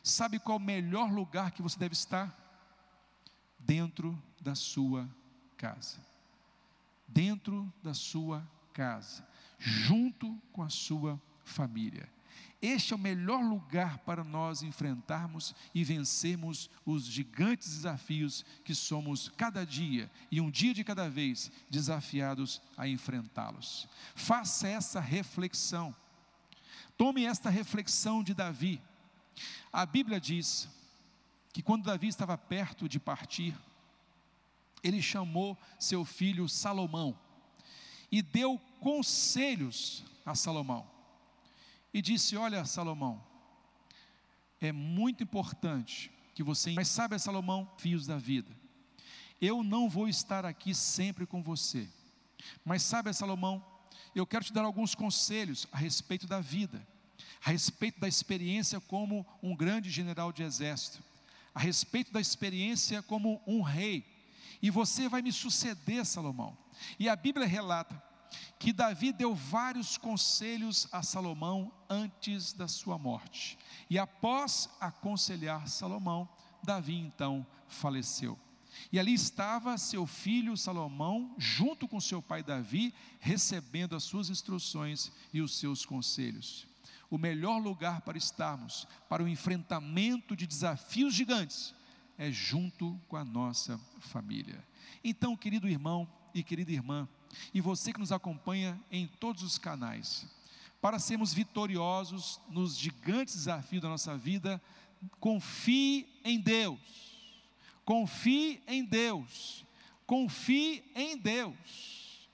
Sabe 0.06 0.38
qual 0.38 0.58
o 0.58 0.60
melhor 0.60 1.10
lugar 1.10 1.50
que 1.50 1.60
você 1.60 1.76
deve 1.76 1.94
estar? 1.94 2.32
Dentro 3.58 4.16
da 4.40 4.54
sua 4.54 5.10
casa. 5.56 5.98
Dentro 7.08 7.72
da 7.82 7.92
sua 7.92 8.48
casa 8.72 9.26
junto 9.58 10.40
com 10.52 10.62
a 10.62 10.70
sua 10.70 11.20
família. 11.42 12.08
Este 12.62 12.92
é 12.92 12.96
o 12.96 13.00
melhor 13.00 13.42
lugar 13.42 13.98
para 13.98 14.22
nós 14.22 14.62
enfrentarmos 14.62 15.52
e 15.74 15.82
vencermos 15.82 16.70
os 16.84 17.04
gigantes 17.04 17.74
desafios 17.74 18.44
que 18.64 18.76
somos 18.76 19.28
cada 19.36 19.66
dia 19.66 20.08
e 20.30 20.40
um 20.40 20.52
dia 20.52 20.72
de 20.72 20.84
cada 20.84 21.10
vez 21.10 21.50
desafiados 21.68 22.62
a 22.76 22.86
enfrentá-los. 22.86 23.88
Faça 24.14 24.68
essa 24.68 25.00
reflexão. 25.00 25.92
Tome 26.96 27.24
esta 27.24 27.50
reflexão 27.50 28.22
de 28.22 28.32
Davi. 28.32 28.80
A 29.72 29.84
Bíblia 29.84 30.20
diz 30.20 30.68
que 31.52 31.62
quando 31.62 31.84
Davi 31.84 32.08
estava 32.08 32.36
perto 32.36 32.88
de 32.88 32.98
partir, 32.98 33.56
ele 34.82 35.02
chamou 35.02 35.58
seu 35.78 36.04
filho 36.04 36.48
Salomão 36.48 37.18
e 38.10 38.22
deu 38.22 38.58
conselhos 38.80 40.04
a 40.24 40.34
Salomão. 40.34 40.88
E 41.92 42.00
disse: 42.00 42.36
Olha, 42.36 42.64
Salomão, 42.64 43.24
é 44.60 44.72
muito 44.72 45.22
importante 45.22 46.10
que 46.34 46.42
você. 46.42 46.72
Mas 46.72 46.88
sabe, 46.88 47.18
Salomão, 47.18 47.70
fios 47.78 48.06
da 48.06 48.16
vida, 48.16 48.54
eu 49.40 49.62
não 49.62 49.88
vou 49.88 50.08
estar 50.08 50.44
aqui 50.44 50.74
sempre 50.74 51.26
com 51.26 51.42
você. 51.42 51.88
Mas 52.64 52.82
sabe, 52.82 53.12
Salomão, 53.12 53.64
eu 54.14 54.26
quero 54.26 54.44
te 54.44 54.52
dar 54.52 54.64
alguns 54.64 54.94
conselhos 54.94 55.66
a 55.72 55.78
respeito 55.78 56.26
da 56.26 56.40
vida, 56.40 56.86
a 57.44 57.50
respeito 57.50 58.00
da 58.00 58.08
experiência 58.08 58.80
como 58.80 59.26
um 59.42 59.54
grande 59.54 59.90
general 59.90 60.32
de 60.32 60.42
exército, 60.42 61.02
a 61.54 61.60
respeito 61.60 62.12
da 62.12 62.20
experiência 62.20 63.02
como 63.02 63.40
um 63.46 63.62
rei. 63.62 64.04
E 64.60 64.70
você 64.70 65.08
vai 65.08 65.22
me 65.22 65.32
suceder, 65.32 66.04
Salomão. 66.04 66.56
E 66.98 67.08
a 67.08 67.16
Bíblia 67.16 67.46
relata 67.46 68.02
que 68.58 68.72
Davi 68.72 69.12
deu 69.12 69.34
vários 69.34 69.96
conselhos 69.96 70.88
a 70.90 71.02
Salomão 71.02 71.72
antes 71.88 72.52
da 72.52 72.68
sua 72.68 72.98
morte. 72.98 73.58
E 73.88 73.98
após 73.98 74.68
aconselhar 74.80 75.68
Salomão, 75.68 76.28
Davi 76.62 76.96
então 76.96 77.46
faleceu. 77.68 78.38
E 78.92 78.98
ali 78.98 79.14
estava 79.14 79.78
seu 79.78 80.06
filho 80.06 80.56
Salomão, 80.56 81.34
junto 81.38 81.88
com 81.88 82.00
seu 82.00 82.20
pai 82.20 82.42
Davi, 82.42 82.94
recebendo 83.20 83.96
as 83.96 84.04
suas 84.04 84.28
instruções 84.28 85.10
e 85.32 85.40
os 85.40 85.58
seus 85.58 85.84
conselhos. 85.86 86.66
O 87.10 87.18
melhor 87.18 87.58
lugar 87.58 88.00
para 88.00 88.18
estarmos, 88.18 88.86
para 89.08 89.22
o 89.22 89.28
enfrentamento 89.28 90.34
de 90.34 90.46
desafios 90.46 91.14
gigantes, 91.14 91.74
é 92.18 92.30
junto 92.30 92.98
com 93.08 93.16
a 93.16 93.24
nossa 93.24 93.78
família. 94.00 94.64
Então, 95.04 95.36
querido 95.36 95.68
irmão 95.68 96.08
e 96.34 96.42
querida 96.42 96.72
irmã, 96.72 97.08
e 97.52 97.60
você 97.60 97.92
que 97.92 98.00
nos 98.00 98.12
acompanha 98.12 98.80
em 98.90 99.06
todos 99.06 99.42
os 99.42 99.58
canais. 99.58 100.26
Para 100.80 100.98
sermos 100.98 101.32
vitoriosos 101.32 102.40
nos 102.48 102.76
gigantes 102.76 103.34
desafios 103.34 103.82
da 103.82 103.88
nossa 103.88 104.16
vida, 104.16 104.60
confie 105.20 106.06
em 106.24 106.40
Deus. 106.40 106.78
Confie 107.84 108.62
em 108.66 108.84
Deus. 108.84 109.64
Confie 110.06 110.84
em 110.94 111.16
Deus. 111.16 112.28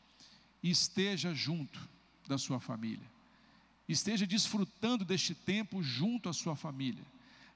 E 0.63 0.71
esteja 0.71 1.35
junto 1.35 1.89
da 2.27 2.39
sua 2.39 2.61
família. 2.61 3.12
Esteja 3.93 4.27
desfrutando 4.27 5.05
deste 5.05 5.35
tempo 5.35 5.83
junto 5.83 6.29
à 6.29 6.33
sua 6.33 6.57
família, 6.57 7.05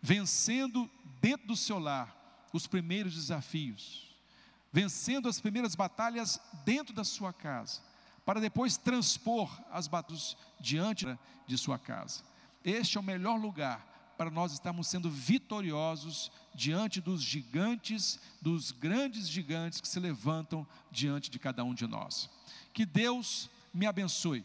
vencendo 0.01 0.91
dentro 1.21 1.47
do 1.47 1.57
seu 1.57 1.79
lar 1.79 2.15
os 2.53 2.67
primeiros 2.67 3.15
desafios 3.15 4.07
vencendo 4.77 5.27
as 5.27 5.41
primeiras 5.41 5.75
batalhas 5.75 6.39
dentro 6.63 6.95
da 6.95 7.03
sua 7.03 7.33
casa, 7.33 7.81
para 8.27 8.39
depois 8.39 8.77
transpor 8.77 9.51
as 9.73 9.89
batalhas 9.89 10.37
diante 10.61 11.07
de 11.47 11.57
sua 11.57 11.79
casa. 11.79 12.23
Este 12.63 12.99
é 12.99 13.01
o 13.01 13.03
melhor 13.03 13.41
lugar 13.41 14.15
para 14.19 14.31
nós 14.31 14.53
estarmos 14.53 14.87
sendo 14.87 15.09
vitoriosos 15.11 16.31
diante 16.55 17.01
dos 17.01 17.23
gigantes, 17.23 18.21
dos 18.39 18.71
grandes 18.71 19.27
gigantes 19.27 19.81
que 19.81 19.89
se 19.89 19.99
levantam 19.99 20.67
diante 20.91 21.31
de 21.31 21.39
cada 21.39 21.65
um 21.65 21.73
de 21.73 21.87
nós. 21.87 22.29
Que 22.75 22.85
Deus 22.85 23.49
me 23.73 23.87
abençoe, 23.87 24.45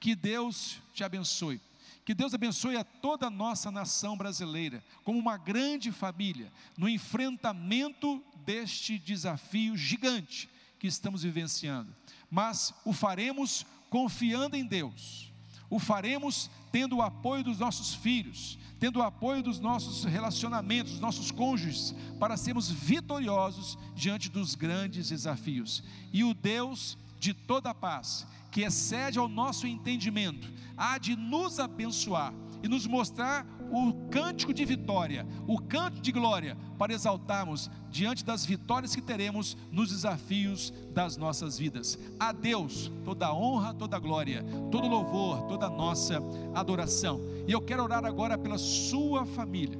que 0.00 0.14
Deus 0.14 0.80
te 0.94 1.02
abençoe. 1.04 1.60
Que 2.04 2.14
Deus 2.14 2.32
abençoe 2.32 2.76
a 2.76 2.84
toda 2.84 3.26
a 3.26 3.30
nossa 3.30 3.70
nação 3.70 4.16
brasileira, 4.16 4.82
como 5.04 5.18
uma 5.18 5.36
grande 5.36 5.92
família, 5.92 6.50
no 6.76 6.88
enfrentamento 6.88 8.24
deste 8.46 8.98
desafio 8.98 9.76
gigante 9.76 10.48
que 10.78 10.86
estamos 10.86 11.22
vivenciando. 11.22 11.94
Mas 12.30 12.72
o 12.84 12.94
faremos 12.94 13.66
confiando 13.90 14.56
em 14.56 14.64
Deus, 14.64 15.28
O 15.70 15.78
faremos 15.78 16.50
tendo 16.72 16.96
o 16.96 17.02
apoio 17.02 17.44
dos 17.44 17.58
nossos 17.58 17.94
filhos, 17.94 18.58
tendo 18.80 19.00
o 19.00 19.02
apoio 19.02 19.42
dos 19.42 19.60
nossos 19.60 20.04
relacionamentos, 20.04 20.92
dos 20.92 21.00
nossos 21.00 21.30
cônjuges, 21.30 21.94
para 22.18 22.36
sermos 22.36 22.70
vitoriosos 22.70 23.76
diante 23.94 24.30
dos 24.30 24.54
grandes 24.54 25.10
desafios. 25.10 25.82
E 26.12 26.24
o 26.24 26.32
Deus 26.32 26.96
de 27.18 27.34
toda 27.34 27.74
paz, 27.74 28.26
que 28.50 28.62
excede 28.62 29.18
ao 29.18 29.28
nosso 29.28 29.66
entendimento, 29.66 30.48
há 30.76 30.98
de 30.98 31.16
nos 31.16 31.58
abençoar 31.58 32.32
e 32.62 32.68
nos 32.68 32.86
mostrar 32.86 33.46
o 33.70 33.92
cântico 34.08 34.52
de 34.52 34.64
vitória, 34.64 35.26
o 35.46 35.60
canto 35.60 36.00
de 36.00 36.10
glória, 36.10 36.56
para 36.78 36.92
exaltarmos 36.92 37.70
diante 37.90 38.24
das 38.24 38.44
vitórias 38.44 38.94
que 38.94 39.02
teremos 39.02 39.56
nos 39.70 39.90
desafios 39.90 40.72
das 40.92 41.16
nossas 41.16 41.58
vidas. 41.58 41.98
A 42.18 42.32
Deus 42.32 42.90
toda 43.04 43.32
honra, 43.32 43.74
toda 43.74 43.98
glória, 43.98 44.42
todo 44.70 44.88
louvor, 44.88 45.42
toda 45.46 45.68
nossa 45.68 46.18
adoração. 46.54 47.20
E 47.46 47.52
eu 47.52 47.60
quero 47.60 47.82
orar 47.82 48.04
agora 48.04 48.38
pela 48.38 48.58
sua 48.58 49.24
família. 49.26 49.78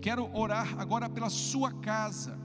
Quero 0.00 0.28
orar 0.36 0.80
agora 0.80 1.08
pela 1.08 1.30
sua 1.30 1.70
casa. 1.72 2.41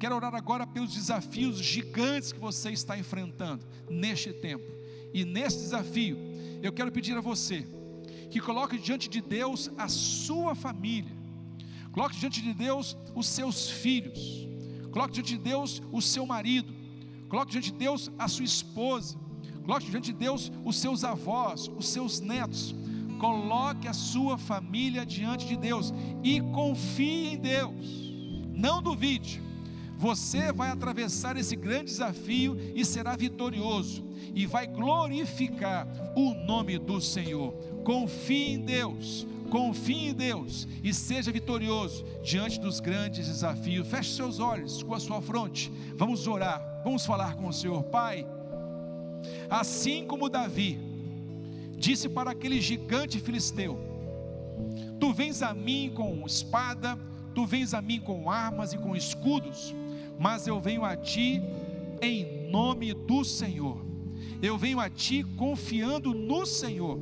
Quero 0.00 0.16
orar 0.16 0.34
agora 0.34 0.66
pelos 0.66 0.94
desafios 0.94 1.58
gigantes 1.58 2.32
que 2.32 2.40
você 2.40 2.70
está 2.70 2.98
enfrentando 2.98 3.66
neste 3.86 4.32
tempo. 4.32 4.64
E 5.12 5.26
nesse 5.26 5.58
desafio, 5.58 6.16
eu 6.62 6.72
quero 6.72 6.90
pedir 6.90 7.14
a 7.18 7.20
você 7.20 7.66
que 8.30 8.40
coloque 8.40 8.78
diante 8.78 9.10
de 9.10 9.20
Deus 9.20 9.70
a 9.76 9.88
sua 9.88 10.54
família, 10.54 11.14
coloque 11.92 12.16
diante 12.16 12.40
de 12.40 12.54
Deus 12.54 12.96
os 13.14 13.26
seus 13.26 13.68
filhos, 13.68 14.48
coloque 14.90 15.12
diante 15.12 15.36
de 15.36 15.38
Deus 15.38 15.82
o 15.92 16.00
seu 16.00 16.24
marido, 16.24 16.72
coloque 17.28 17.52
diante 17.52 17.70
de 17.70 17.76
Deus 17.76 18.10
a 18.18 18.26
sua 18.26 18.46
esposa, 18.46 19.18
coloque 19.66 19.90
diante 19.90 20.12
de 20.12 20.18
Deus 20.18 20.50
os 20.64 20.76
seus 20.78 21.04
avós, 21.04 21.68
os 21.76 21.88
seus 21.88 22.20
netos, 22.20 22.74
coloque 23.18 23.86
a 23.86 23.92
sua 23.92 24.38
família 24.38 25.04
diante 25.04 25.46
de 25.46 25.58
Deus 25.58 25.92
e 26.22 26.40
confie 26.40 27.34
em 27.34 27.38
Deus, 27.38 28.14
não 28.54 28.80
duvide. 28.80 29.49
Você 30.00 30.50
vai 30.50 30.70
atravessar 30.70 31.36
esse 31.36 31.54
grande 31.54 31.90
desafio 31.90 32.56
e 32.74 32.86
será 32.86 33.14
vitorioso, 33.14 34.02
e 34.34 34.46
vai 34.46 34.66
glorificar 34.66 35.86
o 36.16 36.32
nome 36.32 36.78
do 36.78 37.02
Senhor. 37.02 37.52
Confie 37.84 38.54
em 38.54 38.60
Deus, 38.60 39.26
confie 39.50 40.08
em 40.08 40.14
Deus 40.14 40.66
e 40.82 40.94
seja 40.94 41.30
vitorioso 41.30 42.02
diante 42.22 42.58
dos 42.58 42.80
grandes 42.80 43.26
desafios. 43.28 43.86
Feche 43.88 44.16
seus 44.16 44.40
olhos 44.40 44.82
com 44.82 44.94
a 44.94 44.98
sua 44.98 45.20
fronte. 45.20 45.70
Vamos 45.98 46.26
orar, 46.26 46.80
vamos 46.82 47.04
falar 47.04 47.36
com 47.36 47.48
o 47.48 47.52
Senhor. 47.52 47.82
Pai, 47.82 48.26
assim 49.50 50.06
como 50.06 50.30
Davi 50.30 50.80
disse 51.76 52.08
para 52.08 52.30
aquele 52.30 52.58
gigante 52.58 53.20
filisteu: 53.20 53.78
Tu 54.98 55.12
vens 55.12 55.42
a 55.42 55.52
mim 55.52 55.92
com 55.94 56.24
espada, 56.24 56.98
tu 57.34 57.44
vens 57.44 57.74
a 57.74 57.82
mim 57.82 58.00
com 58.00 58.30
armas 58.30 58.72
e 58.72 58.78
com 58.78 58.96
escudos, 58.96 59.74
mas 60.20 60.46
eu 60.46 60.60
venho 60.60 60.84
a 60.84 60.94
ti 60.94 61.40
em 62.02 62.50
nome 62.50 62.92
do 62.92 63.24
Senhor. 63.24 63.82
Eu 64.42 64.58
venho 64.58 64.78
a 64.78 64.90
ti 64.90 65.24
confiando 65.38 66.12
no 66.12 66.44
Senhor 66.44 67.00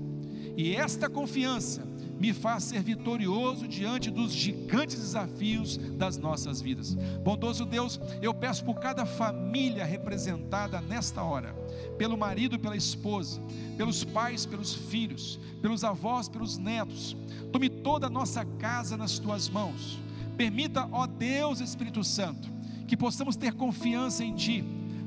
e 0.56 0.74
esta 0.74 1.10
confiança 1.10 1.86
me 2.18 2.32
faz 2.32 2.64
ser 2.64 2.82
vitorioso 2.82 3.66
diante 3.66 4.10
dos 4.10 4.32
gigantes 4.32 4.96
desafios 4.96 5.76
das 5.76 6.16
nossas 6.16 6.60
vidas. 6.60 6.94
Bondoso 7.24 7.64
Deus, 7.64 8.00
eu 8.22 8.32
peço 8.32 8.64
por 8.64 8.76
cada 8.76 9.04
família 9.04 9.84
representada 9.84 10.80
nesta 10.80 11.22
hora, 11.22 11.52
pelo 11.96 12.16
marido, 12.16 12.58
pela 12.58 12.76
esposa, 12.76 13.40
pelos 13.76 14.04
pais, 14.04 14.46
pelos 14.46 14.74
filhos, 14.74 15.38
pelos 15.60 15.82
avós, 15.84 16.28
pelos 16.28 16.56
netos. 16.56 17.16
Tome 17.52 17.68
toda 17.68 18.06
a 18.06 18.10
nossa 18.10 18.44
casa 18.44 18.96
nas 18.96 19.18
tuas 19.18 19.48
mãos. 19.48 19.98
Permita, 20.36 20.88
ó 20.92 21.06
Deus 21.06 21.60
Espírito 21.60 22.02
Santo, 22.04 22.57
que 22.88 22.96
possamos 22.96 23.36
ter 23.36 23.52
confiança 23.52 24.24
em 24.24 24.34
Ti 24.34 24.64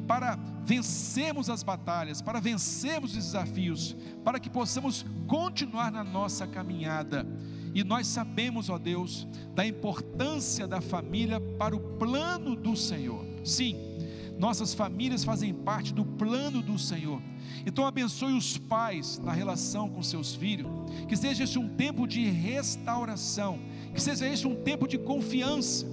para 0.08 0.38
vencermos 0.64 1.50
as 1.50 1.64
batalhas, 1.64 2.22
para 2.22 2.40
vencermos 2.40 3.12
os 3.12 3.26
desafios, 3.26 3.96
para 4.24 4.40
que 4.40 4.50
possamos 4.50 5.06
continuar 5.28 5.92
na 5.92 6.04
nossa 6.04 6.46
caminhada. 6.46 7.26
E 7.74 7.84
nós 7.84 8.08
sabemos, 8.08 8.70
ó 8.70 8.78
Deus, 8.78 9.28
da 9.56 9.66
importância 9.66 10.68
da 10.68 10.82
família 10.82 11.40
para 11.40 11.76
o 11.76 11.80
plano 11.98 12.56
do 12.56 12.76
Senhor. 12.76 13.26
Sim, 13.44 13.76
nossas 14.38 14.74
famílias 14.74 15.24
fazem 15.24 15.54
parte 15.54 15.94
do 15.94 16.06
plano 16.06 16.62
do 16.62 16.78
Senhor. 16.78 17.22
Então 17.66 17.86
abençoe 17.86 18.34
os 18.34 18.58
pais 18.58 19.20
na 19.20 19.32
relação 19.32 19.90
com 19.90 20.04
seus 20.04 20.36
filhos, 20.36 20.68
que 21.08 21.16
seja 21.16 21.46
esse 21.46 21.58
um 21.58 21.70
tempo 21.70 22.08
de 22.08 22.30
restauração, 22.30 23.60
que 23.94 24.02
seja 24.02 24.28
esse 24.28 24.46
um 24.46 24.56
tempo 24.56 24.88
de 24.88 24.98
confiança 24.98 25.86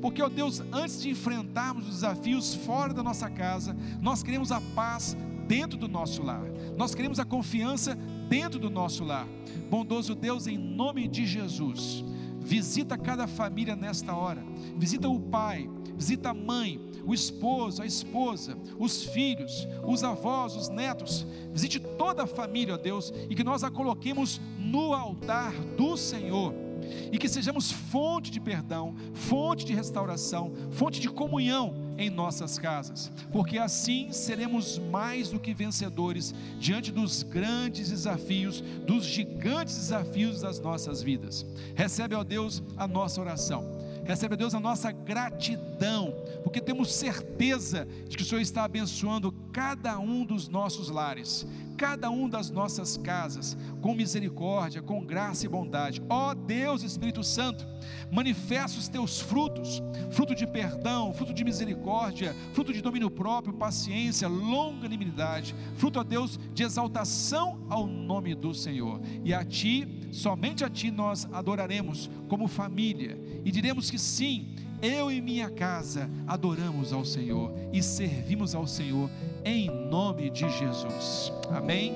porque, 0.00 0.22
ó 0.22 0.28
Deus, 0.28 0.62
antes 0.72 1.02
de 1.02 1.10
enfrentarmos 1.10 1.84
os 1.86 1.94
desafios 1.96 2.54
fora 2.54 2.94
da 2.94 3.02
nossa 3.02 3.28
casa, 3.28 3.76
nós 4.00 4.22
queremos 4.22 4.50
a 4.50 4.60
paz 4.60 5.16
dentro 5.46 5.76
do 5.78 5.88
nosso 5.88 6.22
lar, 6.22 6.44
nós 6.76 6.94
queremos 6.94 7.18
a 7.18 7.24
confiança 7.24 7.96
dentro 8.28 8.58
do 8.58 8.70
nosso 8.70 9.04
lar. 9.04 9.26
Bondoso 9.68 10.14
Deus, 10.14 10.46
em 10.46 10.56
nome 10.56 11.08
de 11.08 11.26
Jesus, 11.26 12.04
visita 12.38 12.96
cada 12.96 13.26
família 13.26 13.74
nesta 13.76 14.14
hora, 14.14 14.44
visita 14.76 15.08
o 15.08 15.20
pai, 15.20 15.68
visita 15.96 16.30
a 16.30 16.34
mãe, 16.34 16.80
o 17.04 17.12
esposo, 17.12 17.82
a 17.82 17.86
esposa, 17.86 18.56
os 18.78 19.04
filhos, 19.04 19.66
os 19.84 20.04
avós, 20.04 20.54
os 20.56 20.68
netos, 20.68 21.26
visite 21.52 21.80
toda 21.80 22.22
a 22.22 22.26
família, 22.26 22.74
ó 22.74 22.78
Deus, 22.78 23.12
e 23.28 23.34
que 23.34 23.44
nós 23.44 23.64
a 23.64 23.70
coloquemos 23.70 24.40
no 24.58 24.94
altar 24.94 25.52
do 25.76 25.96
Senhor 25.96 26.69
e 27.12 27.18
que 27.18 27.28
sejamos 27.28 27.70
fonte 27.70 28.30
de 28.30 28.40
perdão, 28.40 28.94
fonte 29.14 29.64
de 29.64 29.74
restauração, 29.74 30.52
fonte 30.72 31.00
de 31.00 31.08
comunhão 31.08 31.74
em 31.98 32.08
nossas 32.08 32.58
casas, 32.58 33.10
porque 33.30 33.58
assim 33.58 34.10
seremos 34.10 34.78
mais 34.78 35.28
do 35.28 35.38
que 35.38 35.52
vencedores 35.52 36.34
diante 36.58 36.90
dos 36.90 37.22
grandes 37.22 37.90
desafios, 37.90 38.60
dos 38.60 39.04
gigantes 39.04 39.76
desafios 39.76 40.40
das 40.40 40.58
nossas 40.58 41.02
vidas. 41.02 41.44
Recebe, 41.74 42.14
ó 42.14 42.24
Deus, 42.24 42.62
a 42.76 42.88
nossa 42.88 43.20
oração. 43.20 43.80
Recebe, 44.04 44.34
Deus, 44.34 44.54
a 44.54 44.60
nossa 44.60 44.90
gratidão, 44.90 46.14
porque 46.42 46.60
temos 46.60 46.92
certeza 46.92 47.86
de 48.08 48.16
que 48.16 48.22
o 48.22 48.26
Senhor 48.26 48.40
está 48.40 48.64
abençoando 48.64 49.30
cada 49.52 49.98
um 49.98 50.24
dos 50.24 50.48
nossos 50.48 50.88
lares, 50.88 51.46
cada 51.76 52.10
um 52.10 52.28
das 52.28 52.50
nossas 52.50 52.96
casas, 52.96 53.56
com 53.80 53.94
misericórdia, 53.94 54.82
com 54.82 55.04
graça 55.04 55.46
e 55.46 55.48
bondade. 55.48 56.02
Ó 56.08 56.34
Deus 56.34 56.82
Espírito 56.82 57.24
Santo, 57.24 57.66
manifesta 58.12 58.78
os 58.78 58.88
teus 58.88 59.20
frutos, 59.20 59.82
fruto 60.10 60.34
de 60.34 60.46
perdão, 60.46 61.12
fruto 61.14 61.32
de 61.32 61.44
misericórdia, 61.44 62.34
fruto 62.52 62.72
de 62.72 62.82
domínio 62.82 63.10
próprio, 63.10 63.54
paciência, 63.54 64.28
longanimidade, 64.28 65.54
fruto, 65.76 66.00
ó 66.00 66.02
Deus, 66.02 66.38
de 66.52 66.62
exaltação 66.62 67.64
ao 67.68 67.86
nome 67.86 68.34
do 68.34 68.52
Senhor. 68.54 69.00
E 69.24 69.32
a 69.32 69.44
Ti, 69.44 70.08
somente 70.12 70.64
a 70.64 70.68
Ti 70.68 70.90
nós 70.90 71.26
adoraremos 71.32 72.10
como 72.28 72.46
família 72.46 73.18
e 73.44 73.50
diremos 73.50 73.90
que 73.90 73.98
sim, 73.98 74.54
eu 74.82 75.10
e 75.10 75.20
minha 75.20 75.50
casa 75.50 76.08
adoramos 76.26 76.92
ao 76.92 77.04
Senhor 77.04 77.52
e 77.72 77.82
servimos 77.82 78.54
ao 78.54 78.66
Senhor 78.66 79.10
em 79.44 79.68
nome 79.68 80.30
de 80.30 80.48
Jesus. 80.48 81.32
Amém 81.50 81.92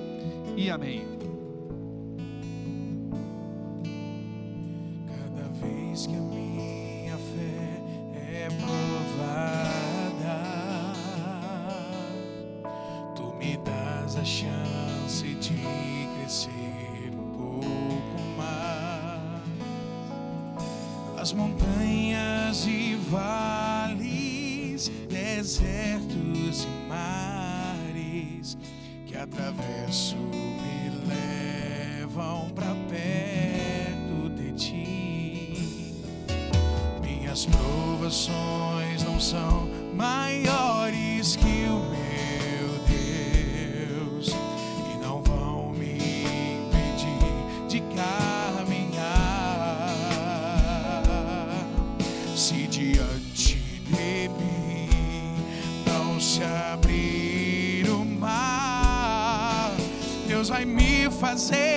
e 0.57 0.71
amém. 0.71 1.14
Fazer 61.25 61.74